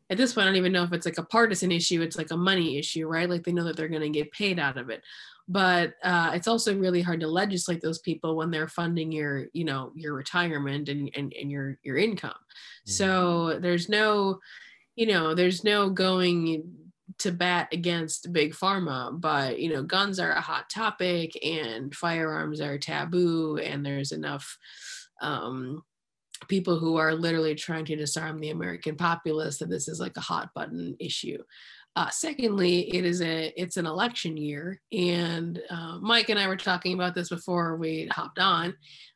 [0.09, 2.01] at this point, I don't even know if it's like a partisan issue.
[2.01, 3.29] It's like a money issue, right?
[3.29, 5.03] Like they know that they're going to get paid out of it.
[5.49, 9.63] But uh, it's also really hard to legislate those people when they're funding your, you
[9.63, 12.35] know, your retirement and and, and your your income.
[12.85, 14.39] So there's no,
[14.95, 16.73] you know, there's no going
[17.19, 22.61] to bat against big pharma but you know guns are a hot topic and firearms
[22.61, 24.57] are taboo and there's enough
[25.21, 25.83] um,
[26.47, 30.21] people who are literally trying to disarm the american populace that this is like a
[30.21, 31.37] hot button issue.
[31.97, 36.55] Uh, secondly, it is a it's an election year, and uh, Mike and I were
[36.55, 38.75] talking about this before we hopped on,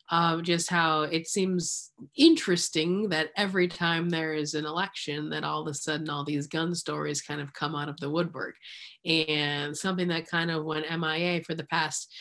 [0.09, 5.61] uh, just how it seems interesting that every time there is an election, that all
[5.61, 8.55] of a sudden all these gun stories kind of come out of the woodwork,
[9.05, 12.11] and something that kind of went MIA for the past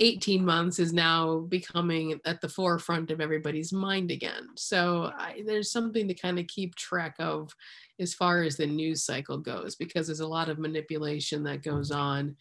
[0.00, 4.48] 18 months is now becoming at the forefront of everybody's mind again.
[4.56, 7.54] So I, there's something to kind of keep track of
[7.98, 11.90] as far as the news cycle goes, because there's a lot of manipulation that goes
[11.90, 12.34] on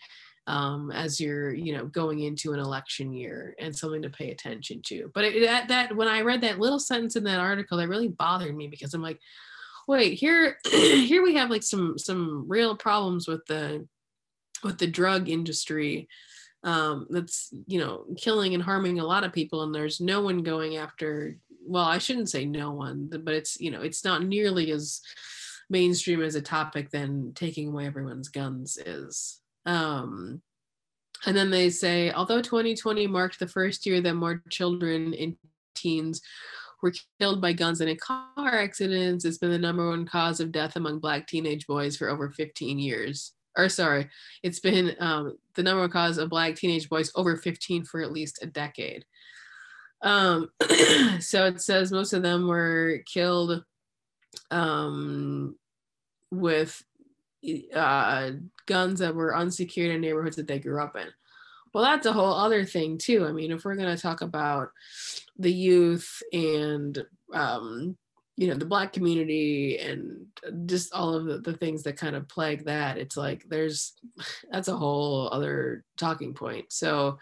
[0.48, 4.82] um, as you're, you know, going into an election year and something to pay attention
[4.86, 5.12] to.
[5.14, 8.08] But it, that, that when I read that little sentence in that article, that really
[8.08, 9.20] bothered me because I'm like,
[9.88, 13.86] wait, here, here we have like some some real problems with the
[14.64, 16.08] with the drug industry
[16.64, 20.44] um, that's you know killing and harming a lot of people and there's no one
[20.44, 24.72] going after well i shouldn't say no one but it's you know it's not nearly
[24.72, 25.02] as
[25.70, 29.40] mainstream as a topic than taking away everyone's guns is.
[29.66, 30.42] Um,
[31.26, 35.36] and then they say although 2020 marked the first year that more children and
[35.76, 36.22] teens
[36.82, 40.54] were killed by guns than in car accidents it's been the number one cause of
[40.54, 44.10] death among black teenage boys for over 15 years or sorry,
[44.44, 48.12] it's been um, the number one cause of Black teenage boys over 15 for at
[48.12, 49.06] least a decade.
[50.02, 50.50] Um,
[51.20, 53.64] so it says most of them were killed
[54.50, 55.58] um,
[56.32, 56.84] with
[57.76, 58.32] uh,
[58.66, 61.08] guns that were unsecured in neighborhoods that they grew up in.
[61.74, 63.26] Well, that's a whole other thing too.
[63.26, 64.70] I mean, if we're going to talk about
[65.38, 66.98] the youth and
[67.34, 67.98] um,
[68.40, 70.26] you know the black community and
[70.66, 74.00] just all of the, the things that kind of plague that it's like there's
[74.52, 76.72] that's a whole other talking point.
[76.72, 77.18] So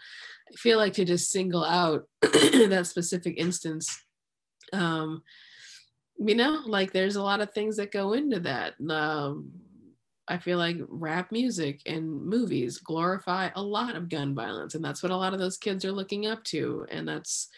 [0.48, 4.04] i feel like to just single out that specific instance
[4.72, 5.22] um
[6.18, 8.74] you know like there's a lot of things that go into that.
[8.88, 9.50] Um
[10.28, 15.02] i feel like rap music and movies glorify a lot of gun violence and that's
[15.02, 17.48] what a lot of those kids are looking up to and that's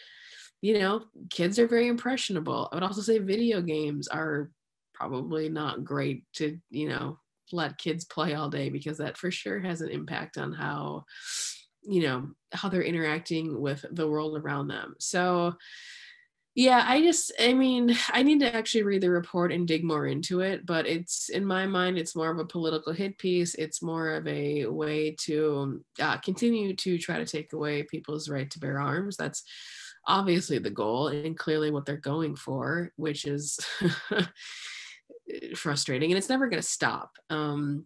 [0.61, 2.69] you know, kids are very impressionable.
[2.71, 4.51] I would also say video games are
[4.93, 7.17] probably not great to, you know,
[7.51, 11.05] let kids play all day because that for sure has an impact on how,
[11.83, 14.95] you know, how they're interacting with the world around them.
[14.99, 15.55] So,
[16.53, 20.05] yeah, I just, I mean, I need to actually read the report and dig more
[20.05, 23.55] into it, but it's in my mind, it's more of a political hit piece.
[23.55, 28.49] It's more of a way to uh, continue to try to take away people's right
[28.51, 29.15] to bear arms.
[29.17, 29.43] That's
[30.07, 33.59] obviously the goal and clearly what they're going for, which is
[35.55, 37.11] frustrating and it's never going to stop.
[37.29, 37.85] Um,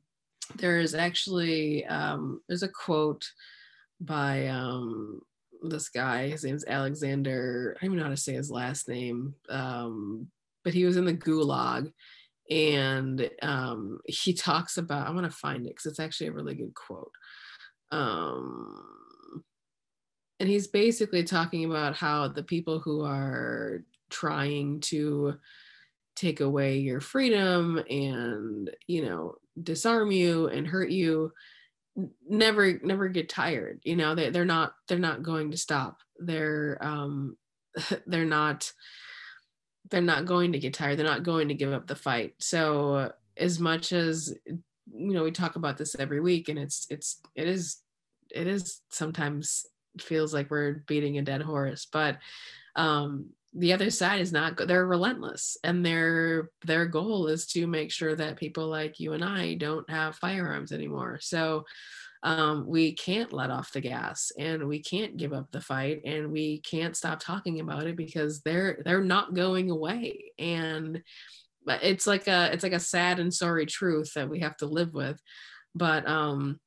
[0.55, 3.25] there's actually um, there's a quote
[3.99, 5.21] by um,
[5.63, 6.29] this guy.
[6.29, 7.75] His name's Alexander.
[7.75, 10.27] I don't even know how to say his last name, um,
[10.63, 11.91] but he was in the Gulag,
[12.49, 15.07] and um, he talks about.
[15.07, 17.11] I'm gonna find it because it's actually a really good quote.
[17.91, 19.04] Um,
[20.39, 25.35] and he's basically talking about how the people who are trying to
[26.15, 31.31] take away your freedom and you know disarm you and hurt you
[32.27, 34.15] never never get tired you know?
[34.15, 35.99] They, they're not they're not going to stop.
[36.17, 37.37] They're um
[38.07, 38.71] they're not
[39.91, 40.97] they're not going to get tired.
[40.97, 42.33] They're not going to give up the fight.
[42.39, 47.21] So as much as you know we talk about this every week and it's it's
[47.35, 47.77] it is
[48.31, 49.65] it is sometimes
[50.01, 52.17] feels like we're beating a dead horse but
[52.75, 53.27] um
[53.57, 58.13] the other side is not they're relentless and their their goal is to make sure
[58.13, 61.19] that people like you and i don't have firearms anymore.
[61.21, 61.65] So
[62.25, 66.31] um, we can't let off the gas and we can't give up the fight and
[66.31, 70.31] we can't stop talking about it because they're they're not going away.
[70.39, 71.03] And
[71.67, 74.93] it's like a it's like a sad and sorry truth that we have to live
[74.93, 75.21] with.
[75.75, 76.59] But um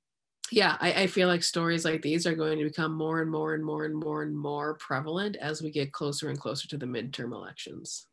[0.50, 3.54] yeah, I, I, feel like stories like these are going to become more and more
[3.54, 6.86] and more and more and more prevalent as we get closer and closer to the
[6.86, 8.06] midterm elections.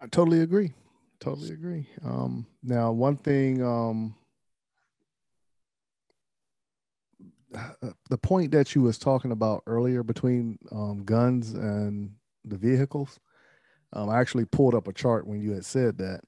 [0.00, 0.72] I totally agree.
[1.20, 1.88] Totally agree.
[2.04, 4.14] Um, now, one thing, um,
[8.08, 12.12] the point that you was talking about earlier between um, guns and
[12.44, 13.18] the vehicles,
[13.92, 16.20] um, I actually pulled up a chart when you had said that,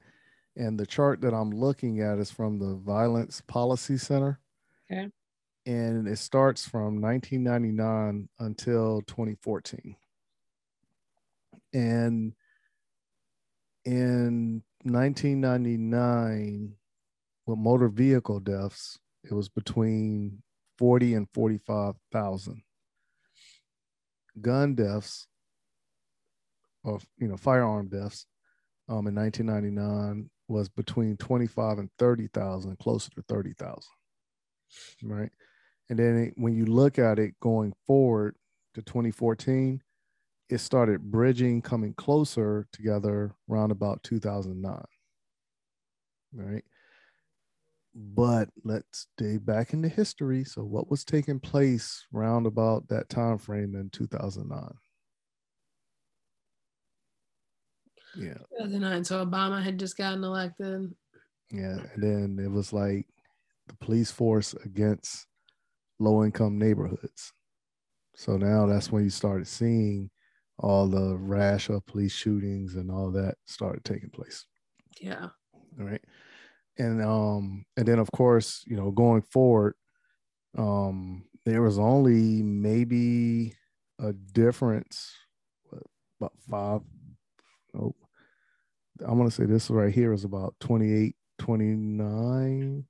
[0.57, 4.41] and the chart that I'm looking at is from the Violence Policy Center
[5.67, 9.97] And it starts from 1999 until 2014.
[11.73, 12.33] And
[13.85, 16.75] in 1999,
[17.47, 20.43] with motor vehicle deaths, it was between
[20.79, 22.63] 40 and 45,000.
[24.41, 25.27] Gun deaths,
[26.83, 28.27] or you know, firearm deaths,
[28.89, 33.83] um, in 1999 was between 25 and 30,000, closer to 30,000.
[35.03, 35.31] Right.
[35.89, 38.37] And then it, when you look at it going forward
[38.75, 39.83] to 2014,
[40.49, 44.83] it started bridging, coming closer together around about 2009.
[46.33, 46.65] Right.
[47.95, 50.45] But let's dig back into history.
[50.45, 54.73] So, what was taking place round about that time frame in 2009?
[58.17, 58.35] Yeah.
[58.59, 59.05] 2009.
[59.05, 60.95] So Obama had just gotten elected.
[61.51, 61.79] Yeah.
[61.95, 63.07] And then it was like
[63.71, 65.27] the police force against
[65.99, 67.33] low income neighborhoods.
[68.17, 70.11] So now that's when you started seeing
[70.59, 74.45] all the rash of police shootings and all that started taking place.
[75.01, 75.29] Yeah.
[75.79, 76.03] All right.
[76.79, 79.75] And um and then of course, you know, going forward,
[80.59, 83.55] um there was only maybe
[83.99, 85.15] a difference
[85.65, 85.83] what,
[86.21, 86.81] about five
[87.73, 87.97] nope.
[89.01, 92.85] I'm gonna say this right here is about 28, 29.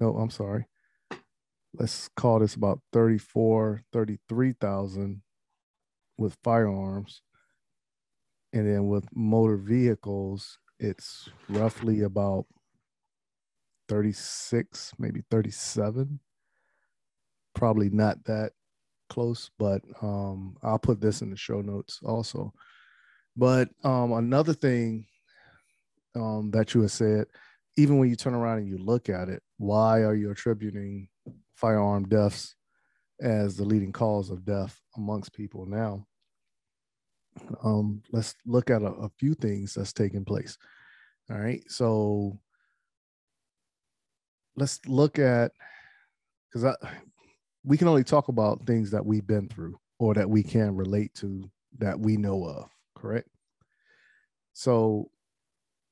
[0.00, 0.66] No, I'm sorry.
[1.74, 5.22] Let's call this about 34, 33,000
[6.16, 7.22] with firearms.
[8.52, 12.46] And then with motor vehicles, it's roughly about
[13.88, 16.20] 36, maybe 37.
[17.54, 18.52] Probably not that
[19.08, 22.52] close, but um, I'll put this in the show notes also.
[23.36, 25.06] But um, another thing
[26.14, 27.26] um, that you have said,
[27.78, 31.08] even when you turn around and you look at it, why are you attributing
[31.54, 32.56] firearm deaths
[33.20, 36.04] as the leading cause of death amongst people now?
[37.62, 40.58] Um, let's look at a, a few things that's taking place.
[41.30, 41.62] All right.
[41.68, 42.40] So
[44.56, 45.52] let's look at
[46.52, 46.76] because
[47.62, 51.14] we can only talk about things that we've been through or that we can relate
[51.14, 51.48] to
[51.78, 53.28] that we know of, correct?
[54.52, 55.12] So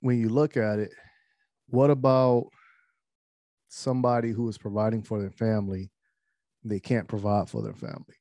[0.01, 0.91] when you look at it,
[1.69, 2.49] what about
[3.69, 5.91] somebody who is providing for their family?
[6.65, 8.17] They can't provide for their family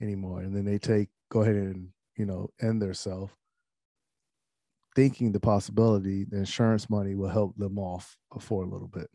[0.00, 0.40] anymore.
[0.40, 3.36] And then they take, go ahead and, you know, end their self,
[4.94, 9.08] thinking the possibility the insurance money will help them off for a little bit.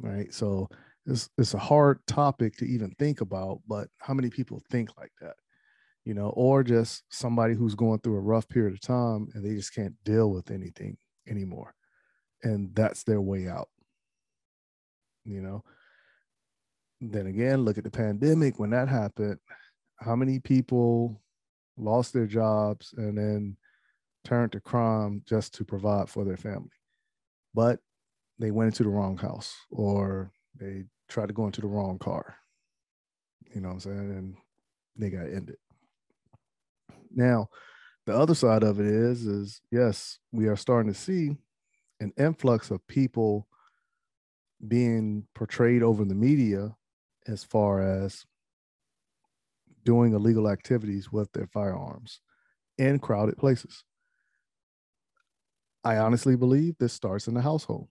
[0.00, 0.34] Right.
[0.34, 0.68] So
[1.06, 5.12] it's, it's a hard topic to even think about, but how many people think like
[5.20, 5.34] that?
[6.04, 9.54] you know, or just somebody who's going through a rough period of time and they
[9.54, 10.96] just can't deal with anything
[11.28, 11.74] anymore.
[12.42, 13.68] And that's their way out.
[15.24, 15.64] You know,
[17.00, 19.38] then again, look at the pandemic when that happened.
[20.00, 21.22] How many people
[21.76, 23.56] lost their jobs and then
[24.24, 26.68] turned to crime just to provide for their family?
[27.54, 27.80] But
[28.38, 32.36] they went into the wrong house or they tried to go into the wrong car.
[33.54, 33.98] You know what I'm saying?
[33.98, 34.36] And
[34.96, 35.56] they got ended.
[37.10, 37.48] Now,
[38.06, 41.36] the other side of it is, is yes, we are starting to see
[42.00, 43.46] an influx of people
[44.66, 46.74] being portrayed over the media
[47.26, 48.26] as far as
[49.84, 52.20] doing illegal activities with their firearms
[52.78, 53.84] in crowded places.
[55.82, 57.88] I honestly believe this starts in the household.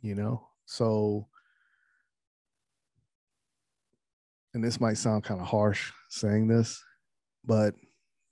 [0.00, 1.28] You know, so,
[4.54, 6.82] and this might sound kind of harsh saying this,
[7.44, 7.74] but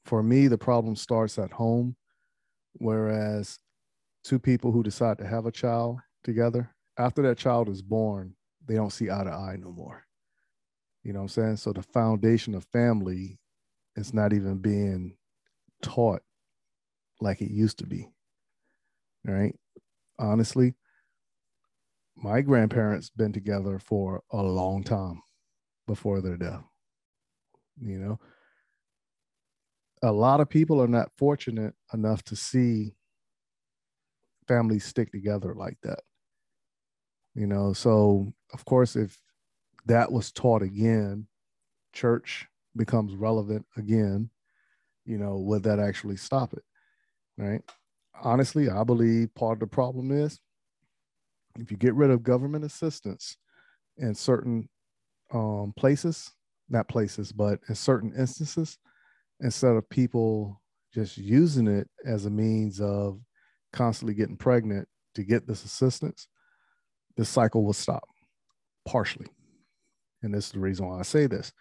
[0.05, 1.97] for me, the problem starts at home.
[2.75, 3.59] Whereas
[4.25, 8.35] two people who decide to have a child together, after that child is born,
[8.67, 10.05] they don't see eye to eye no more.
[11.03, 11.57] You know what I'm saying?
[11.57, 13.39] So the foundation of family
[13.97, 15.17] is not even being
[15.83, 16.23] taught
[17.21, 18.09] like it used to be.
[19.25, 19.55] Right?
[20.19, 20.75] Honestly,
[22.17, 25.23] my grandparents been together for a long time
[25.87, 26.63] before their death.
[27.83, 28.21] You know,
[30.03, 32.95] a lot of people are not fortunate enough to see
[34.49, 36.01] families stick together like that.
[37.35, 39.21] You know, so of course, if
[39.87, 41.27] that was taught again,
[41.93, 42.47] church
[42.77, 44.31] becomes relevant again,
[45.05, 46.63] you know, would that actually stop it?
[47.37, 47.63] Right.
[48.23, 50.41] Honestly, I believe part of the problem is
[51.59, 53.37] if you get rid of government assistance
[53.97, 54.69] in certain
[55.33, 56.33] um, places,
[56.69, 58.79] not places, but in certain instances,
[59.41, 60.61] instead of people
[60.93, 63.21] just using it as a means of
[63.73, 66.29] constantly getting pregnant to get this assistance,
[67.17, 68.05] the cycle will stop
[68.87, 69.27] partially.
[70.23, 71.53] And this is the reason why I say this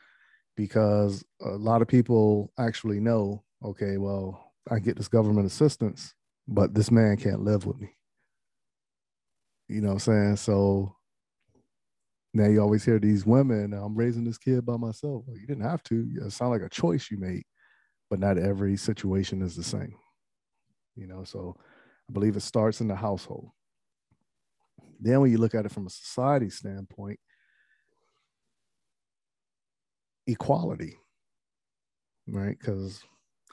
[0.55, 6.13] because a lot of people actually know okay, well, I get this government assistance,
[6.47, 7.89] but this man can't live with me.
[9.67, 10.35] You know what I'm saying?
[10.37, 10.95] So
[12.33, 15.23] now you always hear these women, I'm raising this kid by myself.
[15.25, 16.07] Well, you didn't have to.
[16.25, 17.43] It sounded like a choice you made
[18.09, 19.95] but not every situation is the same.
[20.95, 21.55] You know, so
[22.09, 23.51] I believe it starts in the household.
[24.99, 27.19] Then, when you look at it from a society standpoint,
[30.27, 30.97] equality,
[32.27, 32.57] right?
[32.59, 33.01] Because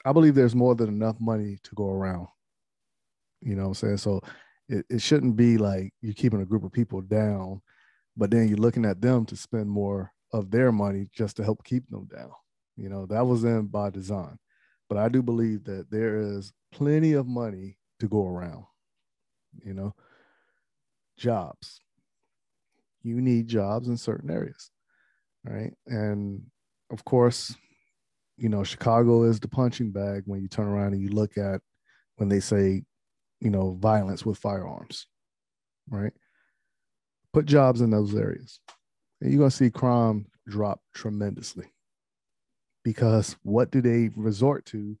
[0.05, 2.27] I believe there's more than enough money to go around.
[3.41, 3.97] You know what I'm saying?
[3.97, 4.21] So
[4.67, 7.61] it, it shouldn't be like you're keeping a group of people down,
[8.15, 11.63] but then you're looking at them to spend more of their money just to help
[11.63, 12.31] keep them down.
[12.75, 14.37] You know, that was in by design.
[14.89, 18.65] But I do believe that there is plenty of money to go around.
[19.63, 19.95] You know,
[21.17, 21.81] jobs.
[23.03, 24.69] You need jobs in certain areas.
[25.43, 25.73] Right.
[25.85, 26.41] And
[26.91, 27.55] of course,
[28.37, 31.61] you know, Chicago is the punching bag when you turn around and you look at
[32.17, 32.83] when they say,
[33.39, 35.07] you know, violence with firearms,
[35.89, 36.13] right?
[37.33, 38.59] Put jobs in those areas.
[39.21, 41.65] And you're going to see crime drop tremendously.
[42.87, 44.97] Because what do they resort to?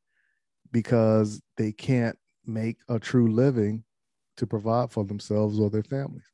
[0.73, 3.85] Because they can't make a true living
[4.35, 6.29] to provide for themselves or their families.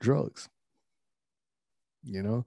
[0.00, 0.48] Drugs.
[2.02, 2.46] You know,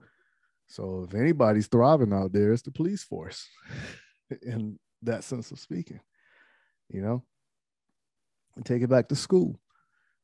[0.66, 3.48] so if anybody's thriving out there, it's the police force
[4.42, 6.00] in that sense of speaking,
[6.90, 7.22] you know,
[8.56, 9.60] and take it back to school,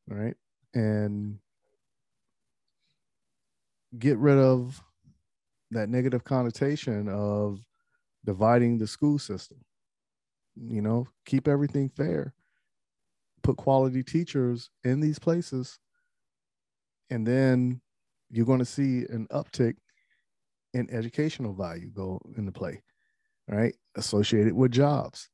[0.08, 0.36] right?
[0.74, 1.38] And
[4.00, 4.82] get rid of
[5.76, 7.60] that negative connotation of
[8.26, 9.60] dividing the school system.
[10.56, 12.34] You know, keep everything fair.
[13.44, 15.80] Put quality teachers in these places.
[17.10, 17.82] And then
[18.32, 19.76] you're going to see an uptick
[20.74, 22.82] in educational value go into play,
[23.48, 23.76] right?
[23.96, 25.30] Associated with jobs.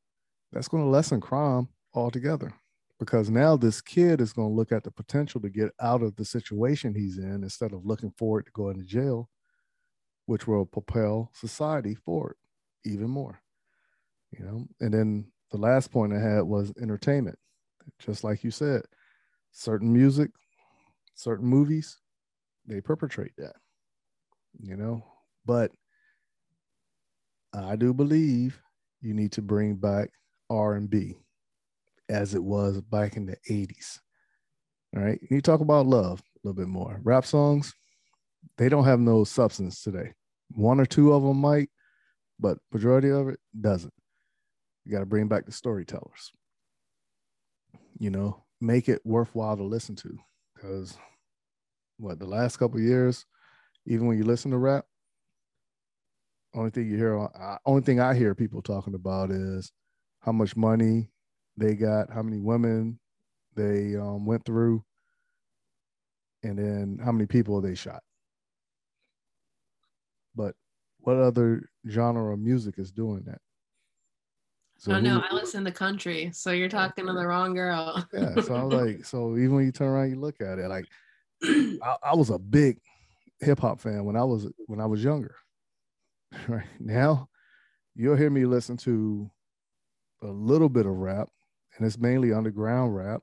[0.52, 2.54] That's going to lessen crime altogether
[3.00, 6.16] because now this kid is going to look at the potential to get out of
[6.16, 9.28] the situation he's in instead of looking forward to going to jail,
[10.26, 12.36] which will propel society forward
[12.86, 13.41] even more.
[14.32, 17.38] You know, and then the last point I had was entertainment.
[17.99, 18.84] Just like you said,
[19.51, 20.32] certain music,
[21.15, 21.99] certain movies,
[22.65, 23.55] they perpetrate that.
[24.59, 25.03] You know,
[25.45, 25.72] but
[27.53, 28.61] I do believe
[29.01, 30.09] you need to bring back
[30.49, 31.17] R&B
[32.09, 33.99] as it was back in the 80s.
[34.95, 35.19] All right.
[35.30, 36.99] You talk about love a little bit more.
[37.03, 37.74] Rap songs,
[38.58, 40.14] they don't have no substance today.
[40.54, 41.70] One or two of them might,
[42.39, 43.94] but majority of it doesn't.
[44.86, 46.32] You got to bring back the storytellers.
[48.00, 50.18] You know, make it worthwhile to listen to
[50.56, 50.98] because
[51.98, 53.26] what the last couple years,
[53.86, 54.86] even when you listen to rap,
[56.54, 57.30] only thing you hear,
[57.66, 59.72] only thing I hear people talking about is
[60.20, 61.10] how much money
[61.58, 63.00] they got, how many women
[63.56, 64.84] they um, went through,
[66.44, 68.02] and then how many people they shot.
[70.36, 70.56] But
[71.00, 73.40] what other genre of music is doing that?
[74.78, 76.32] So oh no, who, I listen to country.
[76.34, 78.04] So you're talking to the wrong girl.
[78.14, 78.42] yeah.
[78.42, 80.86] So I was like, so even when you turn around, you look at it, like
[81.44, 82.80] I, I was a big
[83.40, 85.36] hip hop fan when I was when I was younger.
[86.48, 87.28] right now
[87.96, 89.30] you'll hear me listen to
[90.24, 91.30] a little bit of rap
[91.76, 93.22] and it's mainly underground rap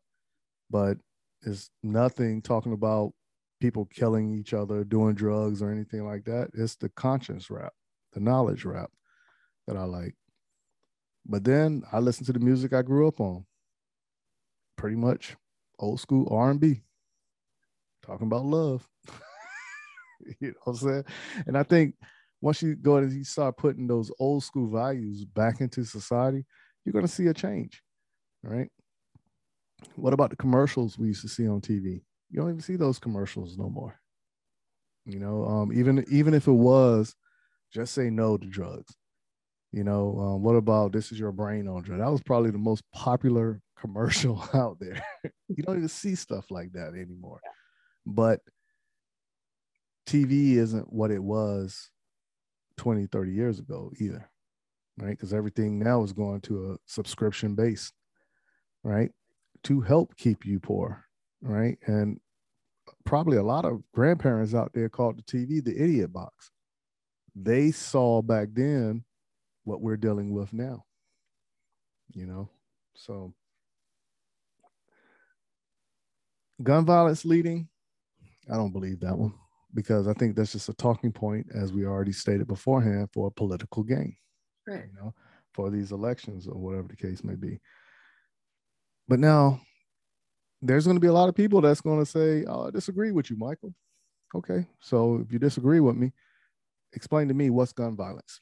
[0.71, 0.99] but
[1.43, 3.13] it's nothing talking about
[3.61, 7.73] people killing each other doing drugs or anything like that it's the conscience rap
[8.13, 8.91] the knowledge rap
[9.67, 10.15] that i like
[11.27, 13.45] but then i listen to the music i grew up on
[14.77, 15.37] pretty much
[15.79, 16.81] old school r&b
[18.05, 18.89] talking about love
[20.41, 21.05] you know what i'm saying
[21.47, 21.95] and i think
[22.41, 26.45] once you go and you start putting those old school values back into society,
[26.85, 27.83] you're going to see a change.
[28.43, 28.71] right?
[29.97, 32.03] What about the commercials we used to see on TV?
[32.31, 33.99] You don't even see those commercials no more.
[35.07, 37.15] You know, um, even even if it was,
[37.73, 38.95] just say no to drugs.
[39.73, 42.01] You know, um, what about this is your brain on drugs?
[42.01, 45.03] That was probably the most popular commercial out there.
[45.49, 47.41] you don't even see stuff like that anymore.
[48.07, 48.41] But
[50.07, 51.91] TV isn't what it was
[52.79, 54.31] 20, 30 years ago either,
[54.97, 55.11] right?
[55.11, 57.93] Because everything now is going to a subscription base,
[58.83, 59.11] right?
[59.65, 61.05] To help keep you poor,
[61.43, 61.79] right?
[61.87, 62.21] And
[63.05, 66.51] probably a lot of grandparents out there called the TV the idiot box.
[67.35, 69.05] They saw back then
[69.65, 70.85] what we're dealing with now,
[72.13, 72.49] you know?
[72.95, 73.33] So,
[76.63, 77.69] gun violence leading,
[78.51, 79.35] I don't believe that one
[79.75, 83.31] because I think that's just a talking point, as we already stated beforehand, for a
[83.31, 84.17] political gain.
[84.67, 84.85] Right.
[84.87, 85.15] You know,
[85.53, 87.61] for these elections or whatever the case may be.
[89.07, 89.61] But now
[90.61, 93.13] there's going to be a lot of people that's going to say, oh, I disagree
[93.13, 93.75] with you, Michael.
[94.35, 94.67] Okay.
[94.81, 96.13] So if you disagree with me,
[96.93, 98.41] explain to me what's gun violence.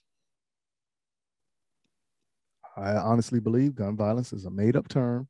[2.77, 5.29] I honestly believe gun violence is a made up term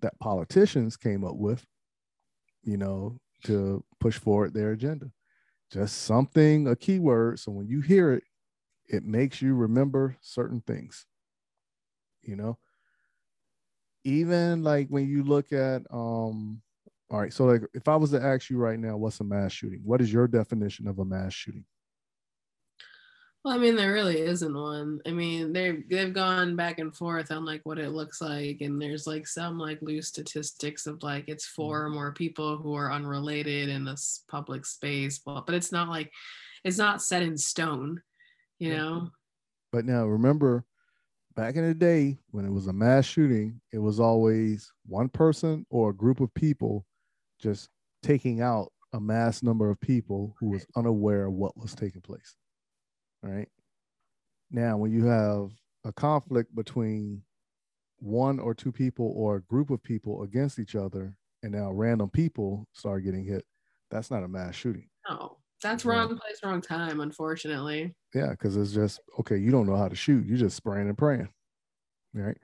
[0.00, 1.64] that politicians came up with,
[2.62, 5.10] you know, to push forward their agenda.
[5.72, 7.38] Just something, a keyword.
[7.38, 8.24] So when you hear it,
[8.86, 11.06] it makes you remember certain things.
[12.22, 12.58] You know,
[14.04, 16.60] even like when you look at um
[17.10, 19.52] all right so like if i was to ask you right now what's a mass
[19.52, 19.80] shooting?
[19.84, 21.64] What is your definition of a mass shooting?
[23.44, 25.00] Well i mean there really isn't one.
[25.06, 28.80] I mean they've they've gone back and forth on like what it looks like and
[28.80, 32.92] there's like some like loose statistics of like it's four or more people who are
[32.92, 36.10] unrelated in this public space but but it's not like
[36.64, 38.00] it's not set in stone
[38.58, 39.10] you know?
[39.72, 40.64] But now remember
[41.36, 45.66] back in the day when it was a mass shooting, it was always one person
[45.70, 46.86] or a group of people
[47.40, 47.68] just
[48.02, 52.36] taking out a mass number of people who was unaware of what was taking place.
[53.22, 53.48] Right
[54.50, 55.50] now, when you have
[55.84, 57.22] a conflict between
[57.98, 62.08] one or two people or a group of people against each other, and now random
[62.08, 63.44] people start getting hit,
[63.90, 64.88] that's not a mass shooting.
[65.08, 67.94] No, that's wrong place, wrong time, unfortunately.
[68.14, 69.38] Yeah, because it's just okay.
[69.38, 70.26] You don't know how to shoot.
[70.26, 71.30] You're just spraying and praying,
[72.12, 72.36] right?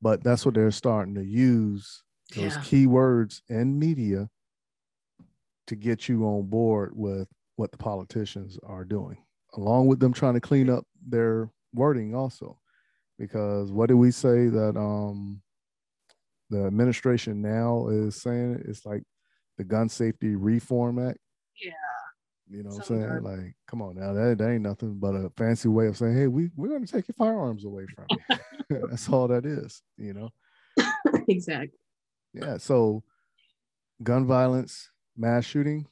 [0.00, 2.02] But that's what they're starting to use
[2.34, 2.62] those yeah.
[2.62, 4.30] keywords in media
[5.66, 9.18] to get you on board with what the politicians are doing,
[9.54, 12.58] along with them trying to clean up their wording also.
[13.18, 15.42] Because what did we say that um,
[16.48, 18.62] the administration now is saying?
[18.66, 19.02] It's like
[19.58, 21.18] the Gun Safety Reform Act.
[21.62, 21.72] Yeah
[22.50, 23.22] you know what I'm saying?
[23.22, 26.26] Like, come on now, that, that ain't nothing but a fancy way of saying, hey,
[26.26, 28.86] we, we're going to take your firearms away from you.
[28.90, 30.30] That's all that is, you know?
[31.28, 31.78] exactly.
[32.34, 32.58] Yeah.
[32.58, 33.04] So,
[34.02, 35.86] gun violence, mass shooting,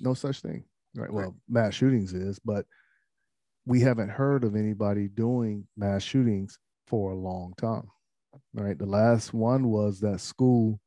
[0.00, 0.64] no such thing.
[0.94, 1.10] Right.
[1.10, 2.66] Well, mass shootings is, but
[3.64, 7.88] we haven't heard of anybody doing mass shootings for a long time.
[8.52, 8.78] Right.
[8.78, 10.78] The last one was that school,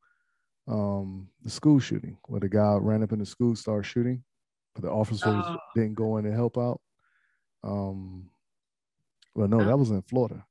[0.68, 4.22] um, the school shooting where the guy ran up in the school, started shooting
[4.80, 5.56] the officers oh.
[5.74, 6.80] didn't go in and help out.
[7.62, 8.30] Um,
[9.34, 10.44] well, no, that was in Florida,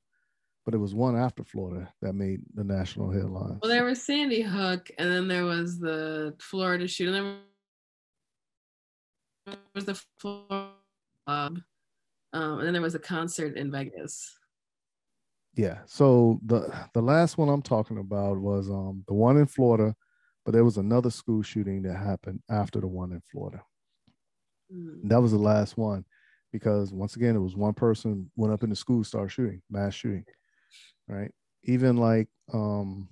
[0.64, 3.58] but it was one after Florida that made the national headlines.
[3.62, 7.14] Well, there was Sandy Hook, and then there was the Florida shooting.
[7.14, 7.38] And
[9.46, 10.70] there was the Florida
[11.26, 11.58] club,
[12.32, 14.36] um, and then there was a concert in Vegas.
[15.54, 15.78] Yeah.
[15.86, 19.94] So the the last one I'm talking about was um the one in Florida,
[20.44, 23.62] but there was another school shooting that happened after the one in Florida.
[24.72, 25.08] Mm.
[25.08, 26.04] That was the last one
[26.52, 29.94] because once again, it was one person went up in the school, started shooting, mass
[29.94, 30.24] shooting,
[31.08, 31.30] right?
[31.64, 33.08] Even like um,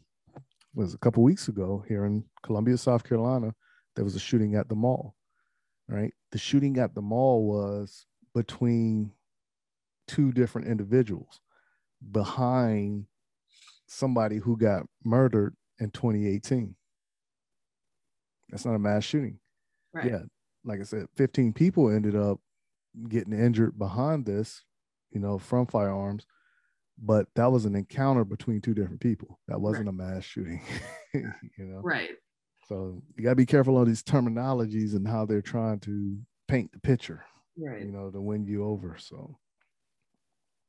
[0.74, 3.54] was a couple weeks ago here in Columbia, South Carolina,
[3.94, 5.14] there was a shooting at the mall,
[5.88, 6.12] right?
[6.32, 9.12] The shooting at the mall was between
[10.08, 11.40] two different individuals
[12.12, 13.06] behind
[13.86, 16.74] somebody who got murdered in 2018.
[18.50, 19.38] That's not a mass shooting.
[19.92, 20.06] Right.
[20.06, 20.22] Yeah,
[20.64, 22.40] like I said, 15 people ended up
[23.08, 24.62] getting injured behind this,
[25.10, 26.26] you know, from firearms.
[27.02, 29.40] But that was an encounter between two different people.
[29.48, 30.08] That wasn't right.
[30.08, 30.62] a mass shooting,
[31.14, 31.24] you
[31.58, 31.80] know.
[31.82, 32.10] Right.
[32.68, 36.78] So you gotta be careful on these terminologies and how they're trying to paint the
[36.78, 37.24] picture.
[37.58, 37.82] Right.
[37.82, 38.96] You know, to win you over.
[38.98, 39.36] So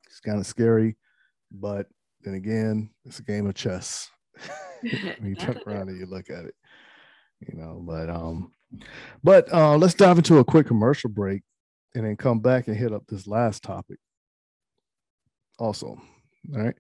[0.08, 0.98] it's kind of scary,
[1.52, 1.88] but
[2.22, 4.10] then again, it's a game of chess.
[4.82, 6.56] when you turn around and you look at it,
[7.48, 7.82] you know.
[7.86, 8.52] But um,
[9.24, 11.42] but uh, let's dive into a quick commercial break
[11.94, 13.98] and then come back and hit up this last topic.
[15.58, 15.88] Also,
[16.54, 16.76] all right.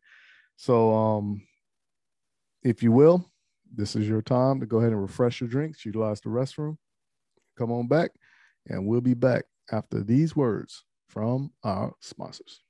[0.58, 1.42] So, um,
[2.64, 3.26] if you will,
[3.74, 6.78] this is your time to go ahead and refresh your drinks, utilize the restroom,
[7.58, 8.12] come on back,
[8.68, 12.62] and we'll be back after these words from our sponsors.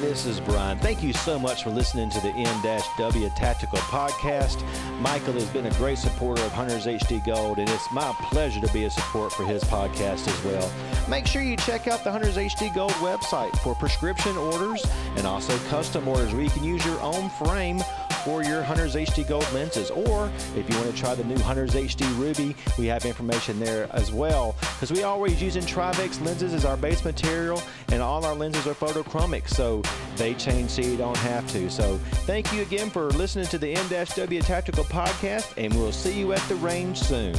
[0.00, 0.78] This is Brian.
[0.78, 4.64] Thank you so much for listening to the M-W Tactical Podcast.
[4.98, 8.72] Michael has been a great supporter of Hunters HD Gold, and it's my pleasure to
[8.72, 10.72] be a support for his podcast as well.
[11.06, 14.82] Make sure you check out the Hunters HD Gold website for prescription orders
[15.16, 17.82] and also custom orders where you can use your own frame
[18.24, 19.90] for your Hunters HD Gold lenses.
[19.90, 23.88] Or if you want to try the new Hunters HD Ruby, we have information there
[23.92, 24.56] as well.
[24.60, 28.74] Because we always using Trivex lenses as our base material, and all our lenses are
[28.74, 29.82] photochromic, so
[30.16, 31.70] they change so you don't have to.
[31.70, 36.32] So thank you again for listening to the M-W Tactical Podcast, and we'll see you
[36.32, 37.34] at the range soon.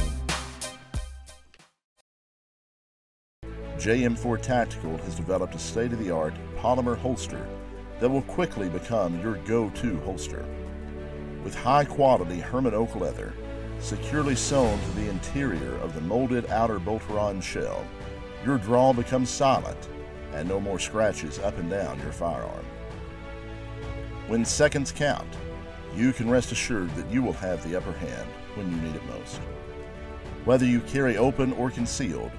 [3.76, 7.44] JM4 Tactical has developed a state of the art polymer holster
[7.98, 10.44] that will quickly become your go to holster
[11.42, 13.32] with high quality Hermann oak leather
[13.82, 17.84] securely sewn to the interior of the molded outer Boltaron shell,
[18.44, 19.88] your draw becomes silent
[20.32, 22.64] and no more scratches up and down your firearm.
[24.28, 25.28] When seconds count,
[25.94, 29.04] you can rest assured that you will have the upper hand when you need it
[29.06, 29.40] most.
[30.44, 32.30] Whether you carry open or concealed,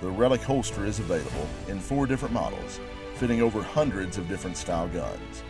[0.00, 2.80] the Relic holster is available in four different models,
[3.16, 5.42] fitting over hundreds of different style guns.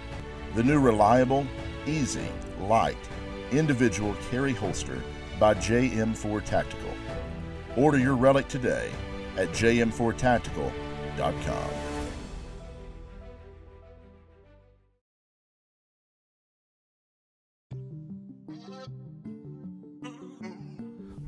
[0.55, 1.47] The new reliable,
[1.87, 2.29] easy,
[2.63, 2.97] light,
[3.51, 5.01] individual carry holster
[5.39, 6.91] by JM4 Tactical.
[7.77, 8.91] Order your Relic today
[9.37, 11.71] at jm4tactical.com.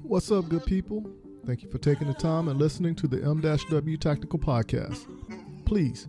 [0.02, 1.04] What's up, good people?
[1.44, 5.06] Thank you for taking the time and listening to the M-W Tactical Podcast.
[5.64, 6.06] Please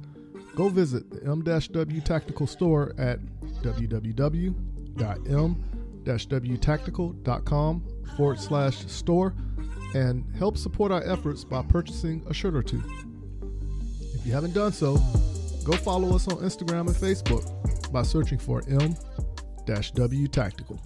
[0.56, 3.20] go visit the M-W Tactical store at
[4.96, 7.84] www.m-wtactical.com
[8.16, 9.36] forward slash store
[9.94, 12.82] and help support our efforts by purchasing a shirt or two.
[14.14, 14.98] If you haven't done so,
[15.64, 20.80] go follow us on Instagram and Facebook by searching for M-W Tactical.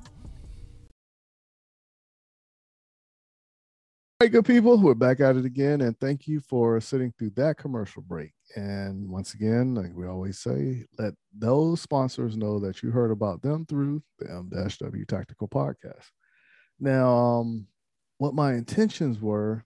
[4.22, 7.30] All right, good people, we're back at it again, and thank you for sitting through
[7.38, 8.34] that commercial break.
[8.56, 13.42] And once again, like we always say, let those sponsors know that you heard about
[13.42, 16.08] them through the M-W Tactical Podcast.
[16.80, 17.68] Now, um,
[18.18, 19.64] what my intentions were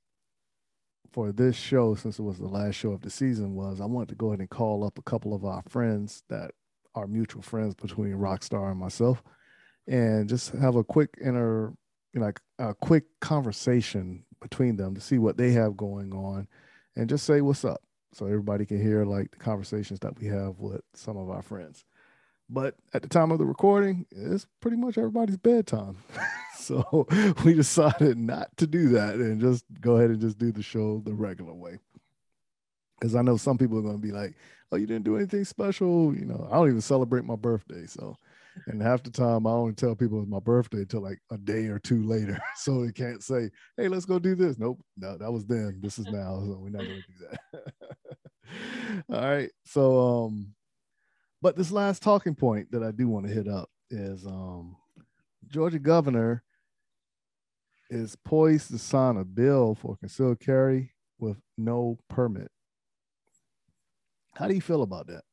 [1.11, 4.09] for this show, since it was the last show of the season, was I wanted
[4.09, 6.51] to go ahead and call up a couple of our friends that
[6.95, 9.23] are mutual friends between Rockstar and myself,
[9.87, 11.73] and just have a quick inner,
[12.13, 16.47] you know, like a quick conversation between them to see what they have going on,
[16.95, 17.81] and just say what's up,
[18.13, 21.85] so everybody can hear like the conversations that we have with some of our friends.
[22.49, 25.97] But at the time of the recording, it's pretty much everybody's bedtime.
[26.57, 27.07] so
[27.43, 31.01] we decided not to do that and just go ahead and just do the show
[31.03, 31.79] the regular way.
[32.99, 34.35] Because I know some people are going to be like,
[34.71, 36.15] oh, you didn't do anything special.
[36.15, 37.85] You know, I don't even celebrate my birthday.
[37.85, 38.15] So,
[38.67, 41.67] and half the time I only tell people it's my birthday until like a day
[41.67, 42.39] or two later.
[42.55, 44.57] So they can't say, hey, let's go do this.
[44.57, 44.79] Nope.
[44.95, 45.79] No, that was then.
[45.81, 46.39] This is now.
[46.45, 47.73] So we're not going to do that.
[49.13, 49.49] All right.
[49.65, 50.53] So, um,
[51.41, 54.77] but this last talking point that I do want to hit up is um,
[55.47, 56.43] Georgia governor
[57.89, 62.49] is poised to sign a bill for concealed carry with no permit.
[64.35, 65.23] How do you feel about that?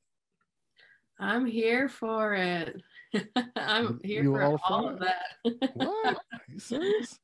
[1.19, 2.81] I'm here for it.
[3.57, 5.71] I'm here You for all all, of that.
[5.75, 6.17] What?
[6.33, 7.19] Are you serious?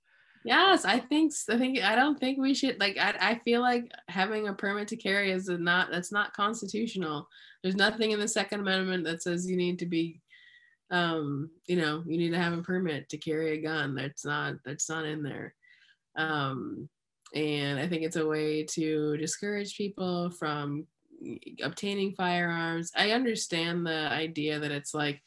[0.44, 3.90] Yes, I think I think I don't think we should like I, I feel like
[4.08, 7.28] having a permit to carry is a not that's not constitutional.
[7.62, 10.20] There's nothing in the second amendment that says you need to be
[10.92, 13.96] um you know you need to have a permit to carry a gun.
[13.96, 15.52] That's not that's not in there.
[16.16, 16.88] Um
[17.34, 20.86] and I think it's a way to discourage people from
[21.62, 22.92] obtaining firearms.
[22.94, 25.20] I understand the idea that it's like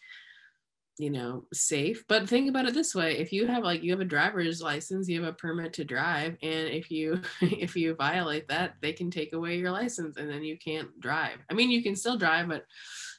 [0.99, 4.01] you know safe but think about it this way if you have like you have
[4.01, 8.47] a driver's license you have a permit to drive and if you if you violate
[8.49, 11.37] that they can take away your license and then you can't drive.
[11.49, 12.65] I mean you can still drive but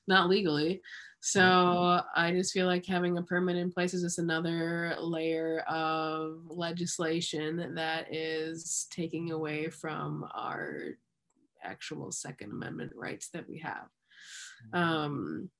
[0.06, 0.82] not legally.
[1.22, 6.40] So i just feel like having a permit in place is just another layer of
[6.48, 10.96] legislation that is taking away from our
[11.62, 13.88] actual second amendment rights that we have.
[14.74, 15.50] Um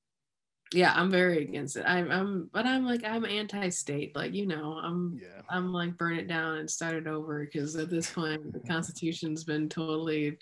[0.72, 4.74] yeah i'm very against it i'm i'm but i'm like i'm anti-state like you know
[4.82, 5.42] i'm Yeah.
[5.48, 9.42] i'm like burn it down and start it over because at this point the constitution's
[9.44, 10.38] been totally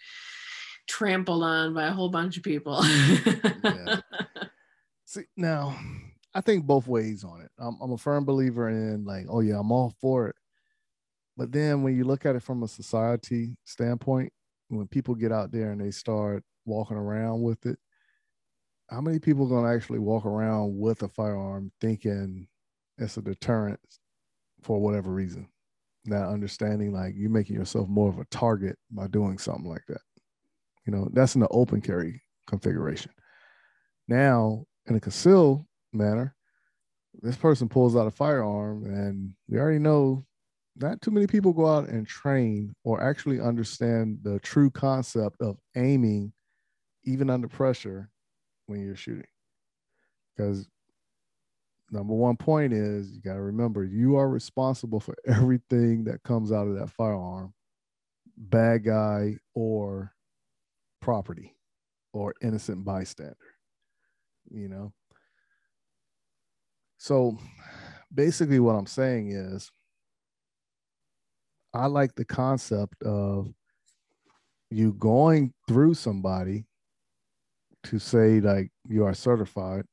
[0.86, 2.82] trampled on by a whole bunch of people
[3.64, 4.00] Yeah.
[5.04, 5.78] See, now
[6.34, 7.50] I think both ways on it.
[7.58, 10.36] I'm, I'm a firm believer in like, oh yeah, I'm all for it.
[11.38, 14.30] But then when you look at it from a society standpoint,
[14.68, 17.78] when people get out there and they start walking around with it,
[18.88, 22.48] how many people are going to actually walk around with a firearm thinking
[22.96, 23.80] it's a deterrent
[24.62, 25.48] for whatever reason?
[26.06, 30.00] Not understanding like you're making yourself more of a target by doing something like that.
[30.86, 33.12] You know, that's in the open carry configuration.
[34.08, 36.34] Now, in a concealed manner,
[37.20, 40.24] this person pulls out a firearm, and we already know
[40.76, 45.58] not too many people go out and train or actually understand the true concept of
[45.76, 46.32] aiming,
[47.04, 48.08] even under pressure,
[48.68, 49.26] when you're shooting.
[50.36, 50.68] Because
[51.90, 56.52] number one point is you got to remember you are responsible for everything that comes
[56.52, 57.52] out of that firearm,
[58.36, 60.12] bad guy or
[61.00, 61.54] property
[62.12, 63.36] or innocent bystander
[64.50, 64.92] you know
[66.96, 67.36] so
[68.12, 69.70] basically what i'm saying is
[71.74, 73.52] i like the concept of
[74.70, 76.66] you going through somebody
[77.84, 79.84] to say like you are certified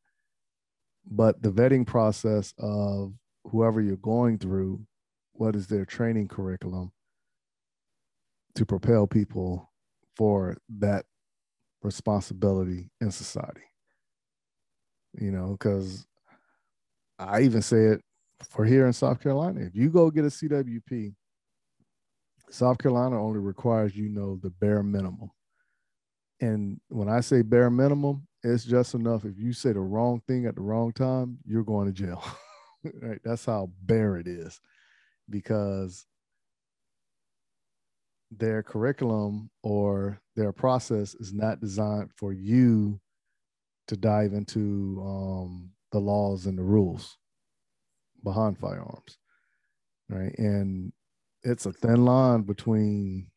[1.09, 3.13] but the vetting process of
[3.45, 4.85] whoever you're going through,
[5.33, 6.91] what is their training curriculum
[8.55, 9.71] to propel people
[10.15, 11.05] for that
[11.83, 13.61] responsibility in society.
[15.19, 16.05] You know, because
[17.19, 18.01] I even say it
[18.49, 19.61] for here in South Carolina.
[19.61, 21.13] If you go get a CWP,
[22.49, 25.29] South Carolina only requires you know the bare minimum.
[26.41, 29.25] And when I say bare minimum, it's just enough.
[29.25, 32.23] If you say the wrong thing at the wrong time, you're going to jail.
[33.01, 33.19] right?
[33.23, 34.59] That's how bare it is.
[35.29, 36.05] Because
[38.31, 42.99] their curriculum or their process is not designed for you
[43.87, 47.17] to dive into um, the laws and the rules
[48.23, 49.17] behind firearms
[50.09, 50.91] right and
[51.43, 53.27] it's a thin line between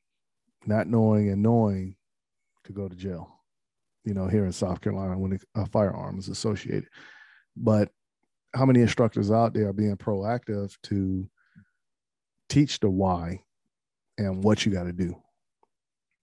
[0.67, 1.95] not knowing and knowing
[2.69, 3.41] to go to jail
[4.05, 6.87] you know here in south carolina when a firearm is associated
[7.57, 7.91] but
[8.55, 11.29] how many instructors out there are being proactive to
[12.49, 13.43] teach the why
[14.17, 15.15] and what you got to do.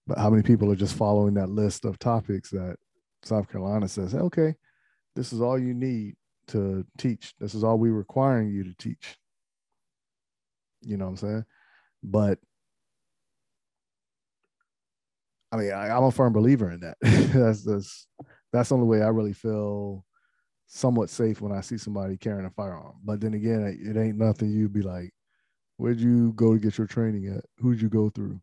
[0.08, 2.78] But how many people are just following that list of topics that
[3.24, 4.56] South Carolina says, okay,
[5.16, 6.16] this is all you need
[6.48, 7.34] to teach.
[7.39, 9.18] This is all we're requiring you to teach.
[10.82, 11.46] You know what I'm saying?
[12.04, 12.39] But
[15.52, 16.98] I mean, I, am a firm believer in that.
[17.02, 18.08] that's that's
[18.52, 20.06] that's the only way I really feel
[20.68, 22.96] somewhat safe when I see somebody carrying a firearm.
[23.04, 25.14] But then again, it ain't nothing you'd be like,
[25.78, 27.43] Where'd you go to get your training at?
[27.58, 28.39] Who'd you go through?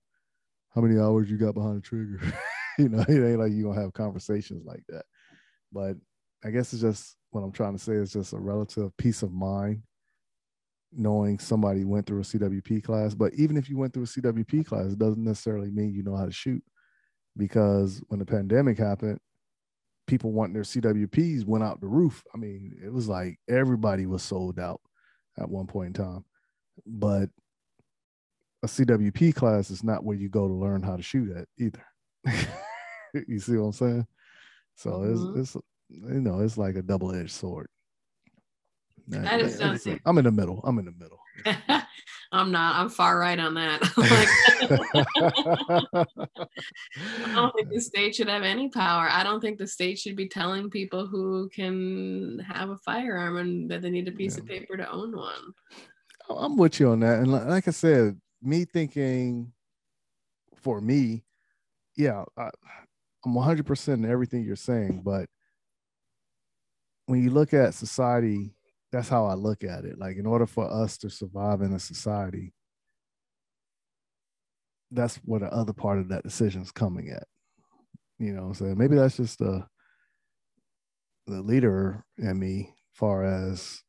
[0.75, 2.21] How many hours you got behind the trigger?
[2.79, 5.05] you know, it ain't like you gonna have conversations like that.
[5.73, 5.97] But
[6.45, 9.33] I guess it's just what I'm trying to say is just a relative peace of
[9.33, 9.83] mind
[10.95, 13.15] knowing somebody went through a CWP class.
[13.15, 16.17] But even if you went through a CWP class, it doesn't necessarily mean you know
[16.17, 16.63] how to shoot.
[17.37, 19.19] Because when the pandemic happened,
[20.07, 22.23] people wanting their CWPs went out the roof.
[22.35, 24.81] I mean, it was like everybody was sold out
[25.39, 26.25] at one point in time
[26.87, 27.29] but
[28.63, 31.85] a CWP class is not where you go to learn how to shoot at either.
[33.27, 34.07] you see what I'm saying?
[34.77, 35.41] So mm-hmm.
[35.41, 37.69] it's it's you know it's like a double edged sword.
[39.09, 40.01] That is something.
[40.07, 40.61] I'm in the middle.
[40.65, 41.19] I'm in the middle.
[42.33, 42.77] I'm not.
[42.77, 43.83] I'm far right on that.
[47.27, 49.07] I don't think the state should have any power.
[49.11, 53.71] I don't think the state should be telling people who can have a firearm and
[53.71, 54.43] that they need a piece yeah.
[54.43, 55.53] of paper to own one.
[56.31, 57.19] Oh, I'm with you on that.
[57.19, 59.53] And like I said, me thinking
[60.57, 61.25] for me,
[61.97, 62.49] yeah, I,
[63.27, 65.03] I'm 100% in everything you're saying.
[65.05, 65.27] But
[67.05, 68.55] when you look at society,
[68.93, 69.99] that's how I look at it.
[69.99, 72.53] Like, in order for us to survive in a society,
[74.91, 77.27] that's where the other part of that decision is coming at.
[78.19, 78.79] You know, I'm saying?
[78.79, 79.67] maybe that's just the
[81.27, 83.83] the leader in me, far as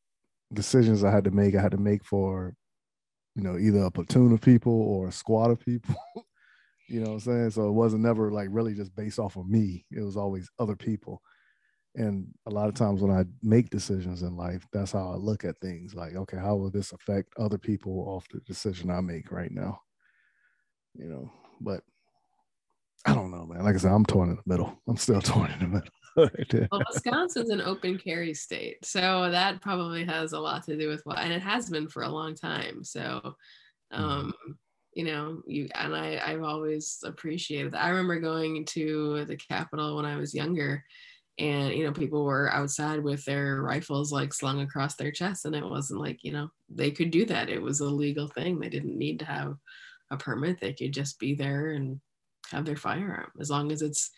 [0.52, 2.54] decisions I had to make, I had to make for,
[3.34, 5.96] you know, either a platoon of people or a squad of people.
[6.88, 7.50] you know what I'm saying?
[7.50, 9.84] So it wasn't never like really just based off of me.
[9.90, 11.20] It was always other people.
[11.96, 15.44] And a lot of times when I make decisions in life, that's how I look
[15.44, 15.94] at things.
[15.94, 19.80] Like, okay, how will this affect other people off the decision I make right now?
[20.94, 21.82] You know, but
[23.06, 23.64] I don't know, man.
[23.64, 24.76] Like I said, I'm torn in the middle.
[24.88, 30.04] I'm still torn in the middle well, Wisconsin's an open carry state, so that probably
[30.04, 32.84] has a lot to do with what, and it has been for a long time.
[32.84, 33.34] So,
[33.92, 34.02] mm-hmm.
[34.02, 34.34] um,
[34.92, 37.82] you know, you and I, I've always appreciated that.
[37.82, 40.84] I remember going to the Capitol when I was younger,
[41.38, 45.54] and you know, people were outside with their rifles like slung across their chest, and
[45.54, 47.48] it wasn't like you know they could do that.
[47.48, 48.58] It was a legal thing.
[48.58, 49.54] They didn't need to have
[50.10, 50.60] a permit.
[50.60, 52.00] They could just be there and
[52.50, 54.10] have their firearm as long as it's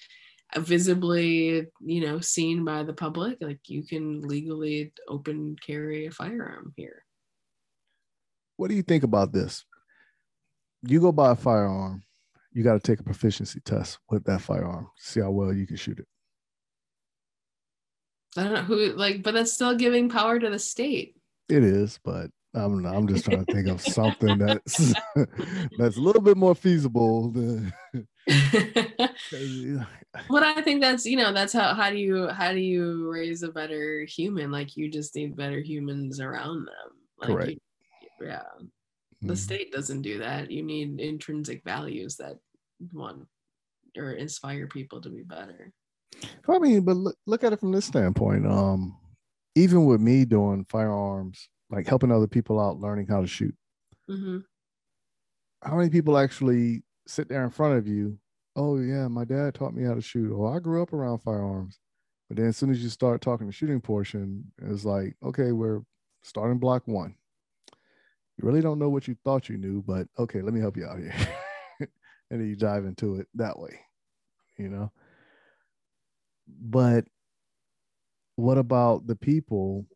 [0.57, 6.73] visibly you know seen by the public like you can legally open carry a firearm
[6.77, 7.03] here
[8.57, 9.65] what do you think about this
[10.83, 12.03] you go buy a firearm
[12.53, 15.77] you got to take a proficiency test with that firearm see how well you can
[15.77, 16.07] shoot it
[18.39, 21.17] i don't know who like but that's still giving power to the state.
[21.49, 24.95] It is but I'm I'm just trying to think of something that's
[25.79, 27.73] that's a little bit more feasible than
[28.27, 33.43] but I think that's you know that's how how do you how do you raise
[33.43, 34.51] a better human?
[34.51, 36.93] Like you just need better humans around them.
[37.19, 37.51] Like Correct.
[37.51, 38.43] You, yeah.
[39.23, 39.39] The mm.
[39.39, 40.51] state doesn't do that.
[40.51, 42.37] You need intrinsic values that
[42.93, 43.27] want
[43.97, 45.73] or inspire people to be better
[46.49, 48.97] I mean but look, look at it from this standpoint um
[49.55, 53.55] even with me doing firearms like helping other people out learning how to shoot
[54.09, 54.39] mm-hmm.
[55.63, 58.19] how many people actually sit there in front of you
[58.55, 61.79] oh yeah my dad taught me how to shoot or i grew up around firearms
[62.29, 65.83] But then as soon as you start talking the shooting portion, it's like, okay, we're
[66.23, 67.15] starting block one.
[68.37, 70.87] You really don't know what you thought you knew, but okay, let me help you
[70.87, 71.15] out here.
[71.81, 73.79] and then you dive into it that way,
[74.59, 74.91] you know.
[76.47, 77.07] But
[78.37, 79.87] what about the people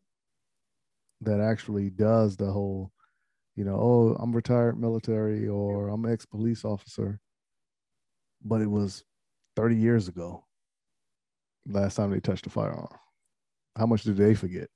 [1.21, 2.91] that actually does the whole,
[3.55, 7.19] you know, oh, I'm retired military or I'm ex police officer,
[8.43, 9.03] but it was
[9.55, 10.45] 30 years ago
[11.67, 12.87] last time they touched a firearm.
[13.77, 14.69] How much do they forget?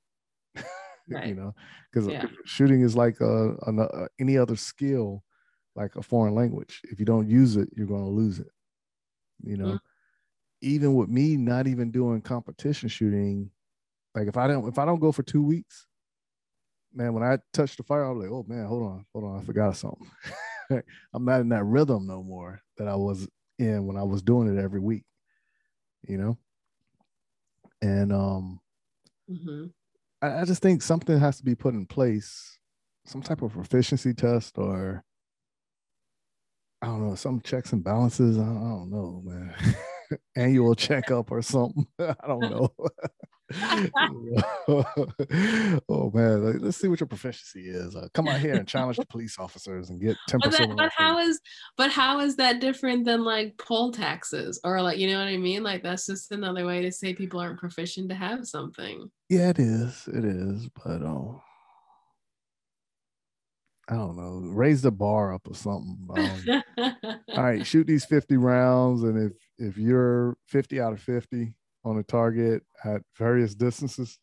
[1.07, 1.28] Right.
[1.28, 1.53] you know,
[1.91, 2.26] because Yeah.
[2.45, 5.23] shooting is like a, a, a- any other skill,
[5.76, 6.82] like a foreign language.
[6.86, 8.47] If you don't use it, you're going to lose it.
[9.43, 9.80] You know, Mhm.
[10.66, 13.51] Even with me not even doing competition shooting,
[14.16, 15.86] like if I don't if I don't go for two weeks,
[16.93, 19.43] man, when I touch the fire, I'm like, oh man, hold on, hold on, I
[19.43, 20.09] forgot something.
[21.13, 23.28] I'm not in that rhythm no more that I was
[23.59, 25.03] in when I was doing it every week.
[26.07, 26.38] You know,
[27.82, 28.59] and um,
[29.30, 29.72] Mhm.
[30.22, 32.57] I, I just think something has to be put in place,
[33.05, 35.03] some type of proficiency test or
[36.82, 38.38] I don't know, some checks and balances.
[38.38, 39.55] I, I don't know, man.
[40.36, 41.86] Annual checkup or something.
[41.99, 42.70] I don't know.
[45.88, 47.95] Oh man, let's see what your proficiency is.
[47.95, 50.78] Uh, come out here and challenge the police officers and get ten But, that, percent.
[50.78, 51.39] but how is
[51.78, 55.38] but how is that different than like poll taxes or like you know what I
[55.38, 55.62] mean?
[55.62, 59.12] Like that's just another way to say people aren't proficient to have something.
[59.30, 60.08] Yeah, it is.
[60.12, 61.39] It is, but um,
[63.88, 64.49] I don't know.
[64.51, 66.08] Raise the bar up or something.
[66.18, 66.64] Um,
[67.36, 69.03] all right, shoot these 50 rounds.
[69.03, 74.20] And if if you're 50 out of 50 on a target at various distances,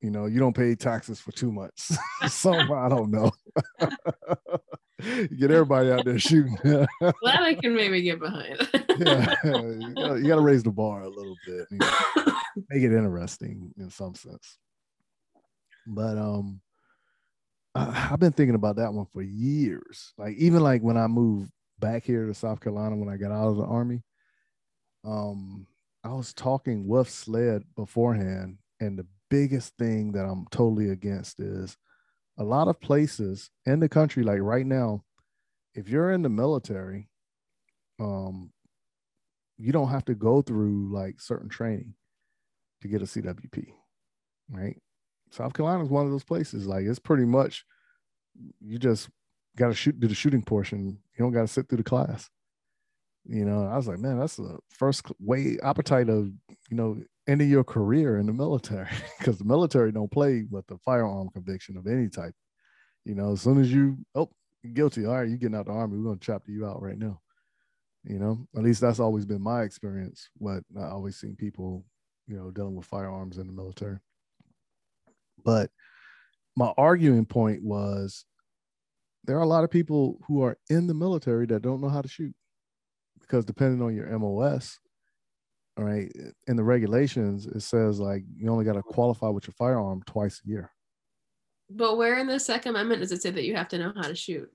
[0.00, 1.96] you know, you don't pay taxes for two months.
[2.28, 3.32] so I don't know.
[5.00, 6.56] Get everybody out there shooting.
[6.64, 8.58] yeah, well, I can maybe get behind.
[8.72, 11.66] you gotta, you gotta raise the bar a little bit.
[11.70, 11.90] you know,
[12.70, 14.56] make it interesting in some sense.
[15.86, 16.62] But um
[17.74, 20.14] I, I've been thinking about that one for years.
[20.16, 23.48] Like even like when I moved back here to South Carolina when I got out
[23.48, 24.02] of the army,
[25.06, 25.66] um,
[26.04, 31.76] I was talking with SLED beforehand, and the biggest thing that I'm totally against is
[32.38, 35.04] a lot of places in the country, like right now,
[35.74, 37.08] if you're in the military,
[37.98, 38.52] um,
[39.58, 41.94] you don't have to go through like certain training
[42.82, 43.68] to get a CWP,
[44.50, 44.76] right?
[45.30, 46.66] South Carolina is one of those places.
[46.66, 47.64] Like it's pretty much
[48.60, 49.08] you just
[49.56, 50.98] got to shoot do the shooting portion.
[51.16, 52.28] You don't got to sit through the class.
[53.28, 56.30] You know, I was like, man, that's the first way appetite of
[56.70, 60.78] you know ending your career in the military because the military don't play with the
[60.78, 62.34] firearm conviction of any type.
[63.04, 64.30] You know, as soon as you oh
[64.72, 67.20] guilty, all right, you getting out the army, we're gonna chop you out right now.
[68.04, 70.28] You know, at least that's always been my experience.
[70.36, 71.84] What I always seen people,
[72.28, 73.98] you know, dealing with firearms in the military.
[75.44, 75.70] But
[76.56, 78.24] my arguing point was
[79.24, 82.00] there are a lot of people who are in the military that don't know how
[82.00, 82.32] to shoot
[83.26, 84.78] because depending on your MOS,
[85.78, 86.10] all right,
[86.46, 90.40] in the regulations, it says like you only got to qualify with your firearm twice
[90.44, 90.70] a year.
[91.70, 94.08] but where in the Second Amendment does it say that you have to know how
[94.08, 94.50] to shoot?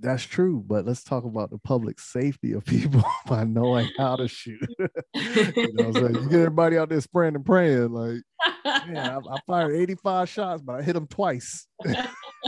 [0.00, 4.28] That's true, but let's talk about the public safety of people by knowing how to
[4.28, 4.60] shoot.
[5.14, 8.20] you know, so you get everybody out there spraying and praying, like,
[8.88, 11.66] man, I, I fired 85 shots, but I hit them twice.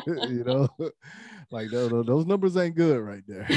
[0.07, 0.69] you know,
[1.51, 3.49] like those, those numbers ain't good right there.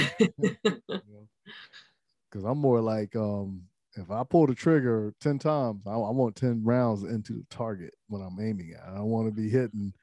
[2.30, 3.64] Because I'm more like, um,
[3.96, 7.94] if I pull the trigger 10 times, I, I want 10 rounds into the target
[8.08, 8.88] when I'm aiming at.
[8.88, 9.94] I don't want to be hitting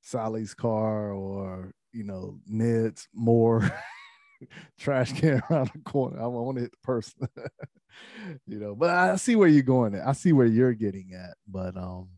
[0.00, 3.70] Sally's car or, you know, Ned's more
[4.78, 6.20] trash can around the corner.
[6.20, 7.28] I want to hit the person,
[8.46, 10.06] you know, but I see where you're going at.
[10.06, 12.08] I see where you're getting at, but, um,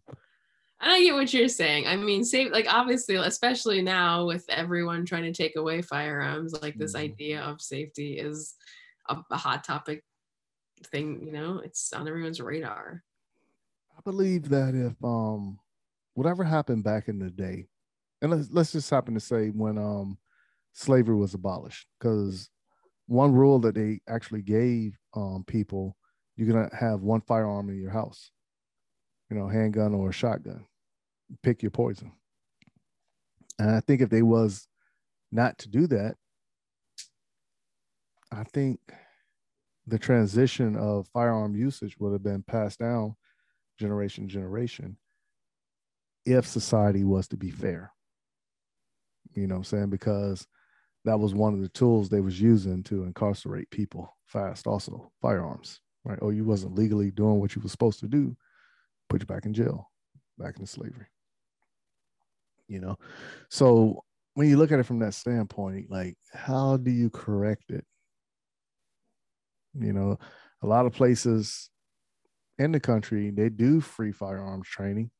[0.80, 1.86] I get what you're saying.
[1.86, 6.78] I mean, safe like obviously, especially now with everyone trying to take away firearms, like
[6.78, 7.00] this Mhm.
[7.00, 8.54] idea of safety is
[9.08, 10.04] a, a hot topic
[10.86, 11.26] thing.
[11.26, 13.02] You know, it's on everyone's radar.
[13.96, 15.58] I believe that if um
[16.14, 17.66] whatever happened back in the day,
[18.22, 20.18] and let's let's just happen to say when um
[20.74, 22.50] slavery was abolished, because
[23.06, 25.96] one rule that they actually gave um people,
[26.36, 28.30] you're gonna have one firearm in your house,
[29.30, 30.64] you know, handgun or a shotgun.
[31.42, 32.12] Pick your poison.
[33.58, 34.66] And I think if they was
[35.30, 36.14] not to do that,
[38.30, 38.78] I think
[39.86, 43.16] the transition of firearm usage would have been passed down
[43.78, 44.96] generation to generation
[46.26, 47.92] if society was to be fair
[49.34, 50.46] you know what i'm saying because
[51.04, 55.80] that was one of the tools they was using to incarcerate people fast also firearms
[56.08, 56.18] right?
[56.22, 58.36] Or you wasn't legally doing what you were supposed to do,
[59.08, 59.90] put you back in jail,
[60.38, 61.06] back into slavery.
[62.66, 62.96] You know,
[63.50, 64.04] so
[64.34, 67.84] when you look at it from that standpoint, like how do you correct it?
[69.74, 70.18] You know,
[70.62, 71.70] a lot of places
[72.58, 75.10] in the country they do free firearms training,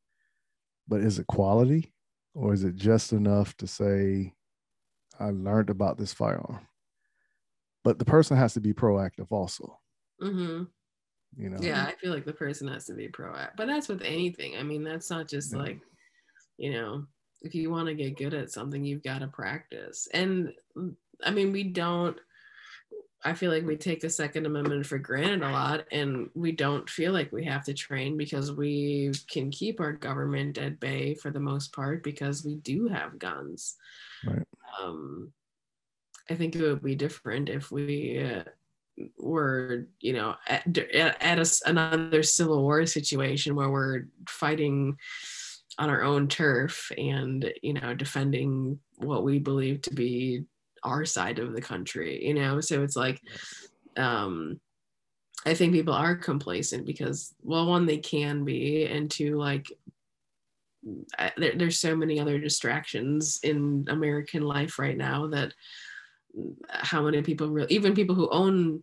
[0.86, 1.93] but is it quality
[2.35, 4.35] or is it just enough to say
[5.19, 6.66] I learned about this firearm?
[7.82, 9.78] But the person has to be proactive also.
[10.23, 10.65] Mm-hmm.
[11.37, 11.59] You know.
[11.61, 13.57] Yeah, I feel like the person has to be proactive.
[13.57, 14.57] But that's with anything.
[14.57, 15.59] I mean, that's not just Yeah.
[15.59, 15.81] like,
[16.57, 17.07] you know,
[17.43, 20.09] if you want to get good at something, you've got to practice.
[20.13, 20.95] And mm,
[21.25, 22.19] I mean, we don't.
[23.25, 26.89] I feel like we take the Second Amendment for granted a lot, and we don't
[26.89, 31.33] feel like we have to train because we can keep our government at bay for
[31.33, 33.75] the most part because we do have guns.
[34.25, 34.47] Right.
[34.81, 35.33] Um,
[36.31, 38.45] I think it would be different if we uh,
[39.19, 44.97] were, you know, at, at a another civil war situation where we're fighting
[45.79, 50.45] on our own turf and, you know, defending what we believe to be
[50.83, 52.61] our side of the country, you know?
[52.61, 53.20] So it's like,
[53.97, 54.61] um,
[55.47, 59.70] I think people are complacent because, well, one, they can be, and two, like,
[61.19, 65.53] I, there, there's so many other distractions in American life right now that
[66.69, 68.83] how many people really, even people who own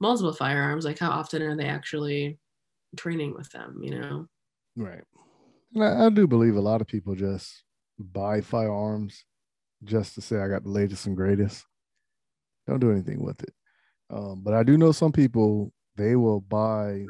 [0.00, 2.38] multiple firearms, like how often are they actually
[2.96, 4.26] training with them, you know?
[4.76, 5.02] Right.
[5.74, 7.64] And I, I do believe a lot of people just
[7.98, 9.24] buy firearms
[9.84, 11.64] just to say I got the latest and greatest.
[12.66, 13.52] Don't do anything with it.
[14.10, 17.06] Um, but I do know some people they will buy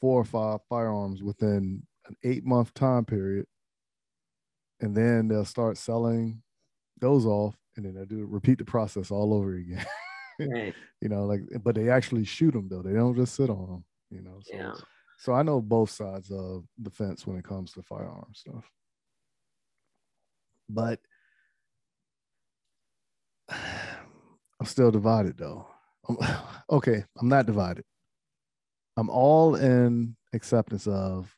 [0.00, 3.46] four or five firearms within an eight month time period,
[4.80, 6.42] and then they'll start selling
[7.00, 9.86] those off, and then they'll do repeat the process all over again.
[10.38, 10.74] Right.
[11.00, 12.82] you know, like but they actually shoot them though.
[12.82, 13.84] They don't just sit on them.
[14.10, 14.38] You know.
[14.42, 14.72] So Yeah.
[15.18, 18.70] so I know both sides of the fence when it comes to firearm stuff.
[20.68, 21.00] But
[23.50, 25.66] I'm still divided though.
[26.08, 26.38] I'm-
[26.70, 27.84] okay, I'm not divided.
[28.96, 31.34] I'm all in acceptance of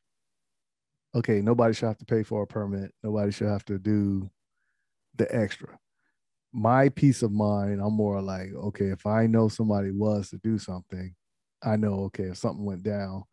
[1.15, 2.93] okay, nobody should have to pay for a permit.
[3.03, 4.29] Nobody should have to do
[5.15, 5.79] the extra.
[6.56, 10.56] My peace of mind, I'm more like, okay, if I know somebody was to do
[10.56, 11.12] something,
[11.64, 13.24] I know, okay, if something went down,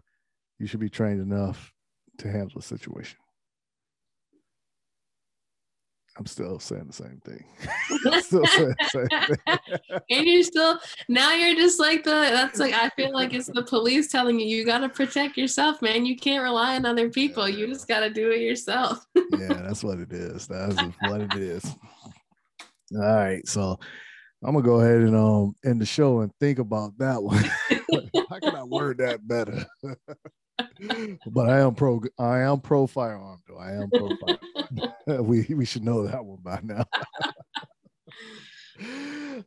[0.57, 1.72] you should be trained enough
[2.18, 3.18] to handle the situation.
[6.18, 7.45] I'm still saying the same thing.
[8.22, 9.60] still saying same thing.
[10.10, 10.77] and you're still
[11.07, 14.45] now you're just like the that's like I feel like it's the police telling you
[14.45, 16.06] you gotta protect yourself, man.
[16.06, 17.48] You can't rely on other people.
[17.48, 19.06] You just gotta do it yourself.
[19.15, 20.48] yeah, that's what it is.
[20.48, 21.64] That's what it is.
[22.93, 23.80] All right, so
[24.43, 27.43] I'm gonna go ahead and um end the show and think about that one.
[28.30, 29.65] How can I word that better?
[31.27, 32.01] but I am pro.
[32.19, 33.57] I am pro firearm, though.
[33.57, 35.26] I am pro firearm.
[35.26, 36.84] we we should know that one by now.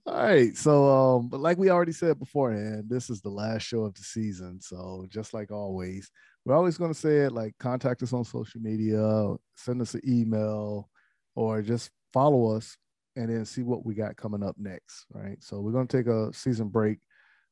[0.07, 3.85] All right, so um, but like we already said beforehand, this is the last show
[3.85, 4.61] of the season.
[4.61, 6.11] So just like always,
[6.45, 10.03] we're always going to say it like contact us on social media, send us an
[10.07, 10.89] email,
[11.35, 12.77] or just follow us
[13.17, 15.07] and then see what we got coming up next.
[15.13, 15.43] Right.
[15.43, 16.99] So we're going to take a season break,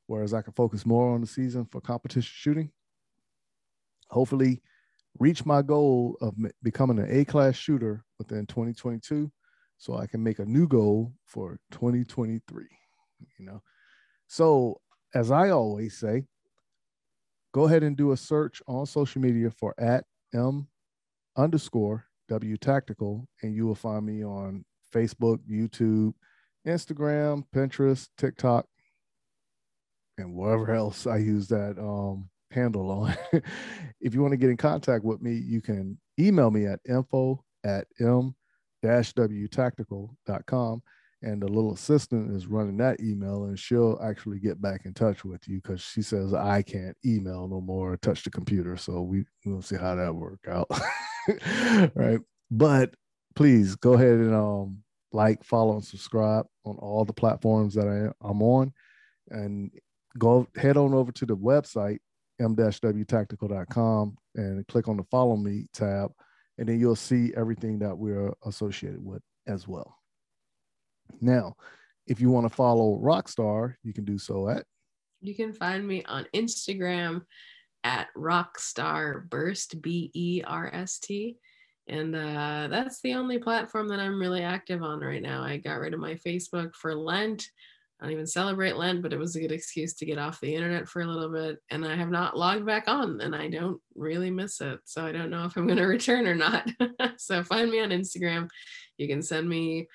[0.07, 2.71] whereas I can focus more on the season for competition shooting.
[4.09, 4.61] Hopefully,
[5.19, 9.31] reach my goal of becoming an A class shooter within 2022
[9.79, 12.65] so I can make a new goal for 2023.
[13.39, 13.63] You know,
[14.27, 14.81] so
[15.15, 16.25] as I always say,
[17.53, 20.67] go ahead and do a search on social media for at m
[21.37, 26.15] underscore w tactical, and you will find me on Facebook, YouTube,
[26.67, 28.67] Instagram, Pinterest, TikTok,
[30.19, 33.17] and wherever else I use that um, handle on.
[34.01, 37.43] if you want to get in contact with me, you can email me at info
[37.65, 38.35] at m
[38.85, 40.83] wtactical.com
[41.23, 45.25] and the little assistant is running that email and she'll actually get back in touch
[45.25, 49.01] with you because she says i can't email no more or touch the computer so
[49.01, 50.69] we, we'll see how that work out
[51.95, 52.19] right
[52.51, 52.93] but
[53.35, 54.82] please go ahead and um,
[55.13, 58.73] like follow and subscribe on all the platforms that I, i'm on
[59.31, 59.71] and
[60.19, 61.99] go head on over to the website
[62.41, 66.11] m-wtactical.com and click on the follow me tab
[66.59, 69.99] and then you'll see everything that we're associated with as well.
[71.21, 71.57] Now,
[72.07, 74.65] if you want to follow Rockstar, you can do so at
[75.21, 77.23] You can find me on Instagram
[77.85, 81.37] at rockstarburst b e r s t
[81.89, 85.81] and uh, that's the only platform that i'm really active on right now i got
[85.81, 87.49] rid of my facebook for lent
[88.03, 90.53] I don't even celebrate Lent, but it was a good excuse to get off the
[90.53, 91.59] internet for a little bit.
[91.71, 94.81] And I have not logged back on and I don't really miss it.
[94.85, 96.69] So I don't know if I'm going to return or not.
[97.17, 98.49] so find me on Instagram.
[98.99, 99.87] You can send me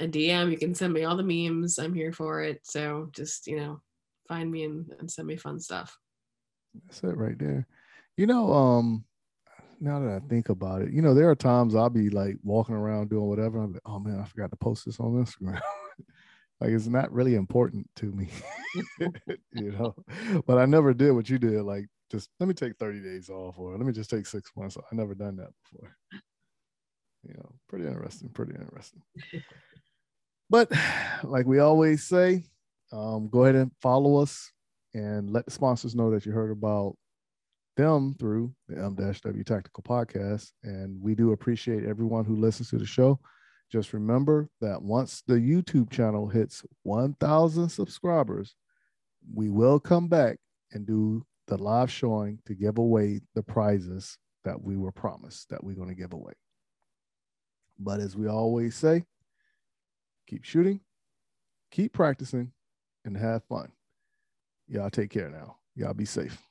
[0.00, 0.50] a DM.
[0.50, 1.78] You can send me all the memes.
[1.78, 2.58] I'm here for it.
[2.64, 3.82] So just, you know,
[4.26, 5.96] find me and, and send me fun stuff.
[6.88, 7.68] That's it right there.
[8.16, 9.04] You know, um,
[9.80, 12.74] now that I think about it, you know, there are times I'll be like walking
[12.74, 13.58] around doing whatever.
[13.58, 15.60] I'm like, oh man, I forgot to post this on Instagram.
[16.60, 18.28] like it's not really important to me
[19.52, 19.94] you know
[20.46, 23.58] but i never did what you did like just let me take 30 days off
[23.58, 25.96] or let me just take six months i never done that before
[27.24, 29.02] you know pretty interesting pretty interesting
[30.50, 30.70] but
[31.24, 32.44] like we always say
[32.90, 34.50] um, go ahead and follow us
[34.94, 36.96] and let the sponsors know that you heard about
[37.78, 42.84] them through the m-w tactical podcast and we do appreciate everyone who listens to the
[42.86, 43.18] show
[43.70, 48.54] just remember that once the YouTube channel hits 1,000 subscribers,
[49.34, 50.38] we will come back
[50.72, 55.62] and do the live showing to give away the prizes that we were promised that
[55.62, 56.32] we're going to give away.
[57.78, 59.04] But as we always say,
[60.26, 60.80] keep shooting,
[61.70, 62.52] keep practicing,
[63.04, 63.70] and have fun.
[64.66, 65.56] Y'all take care now.
[65.74, 66.47] Y'all be safe.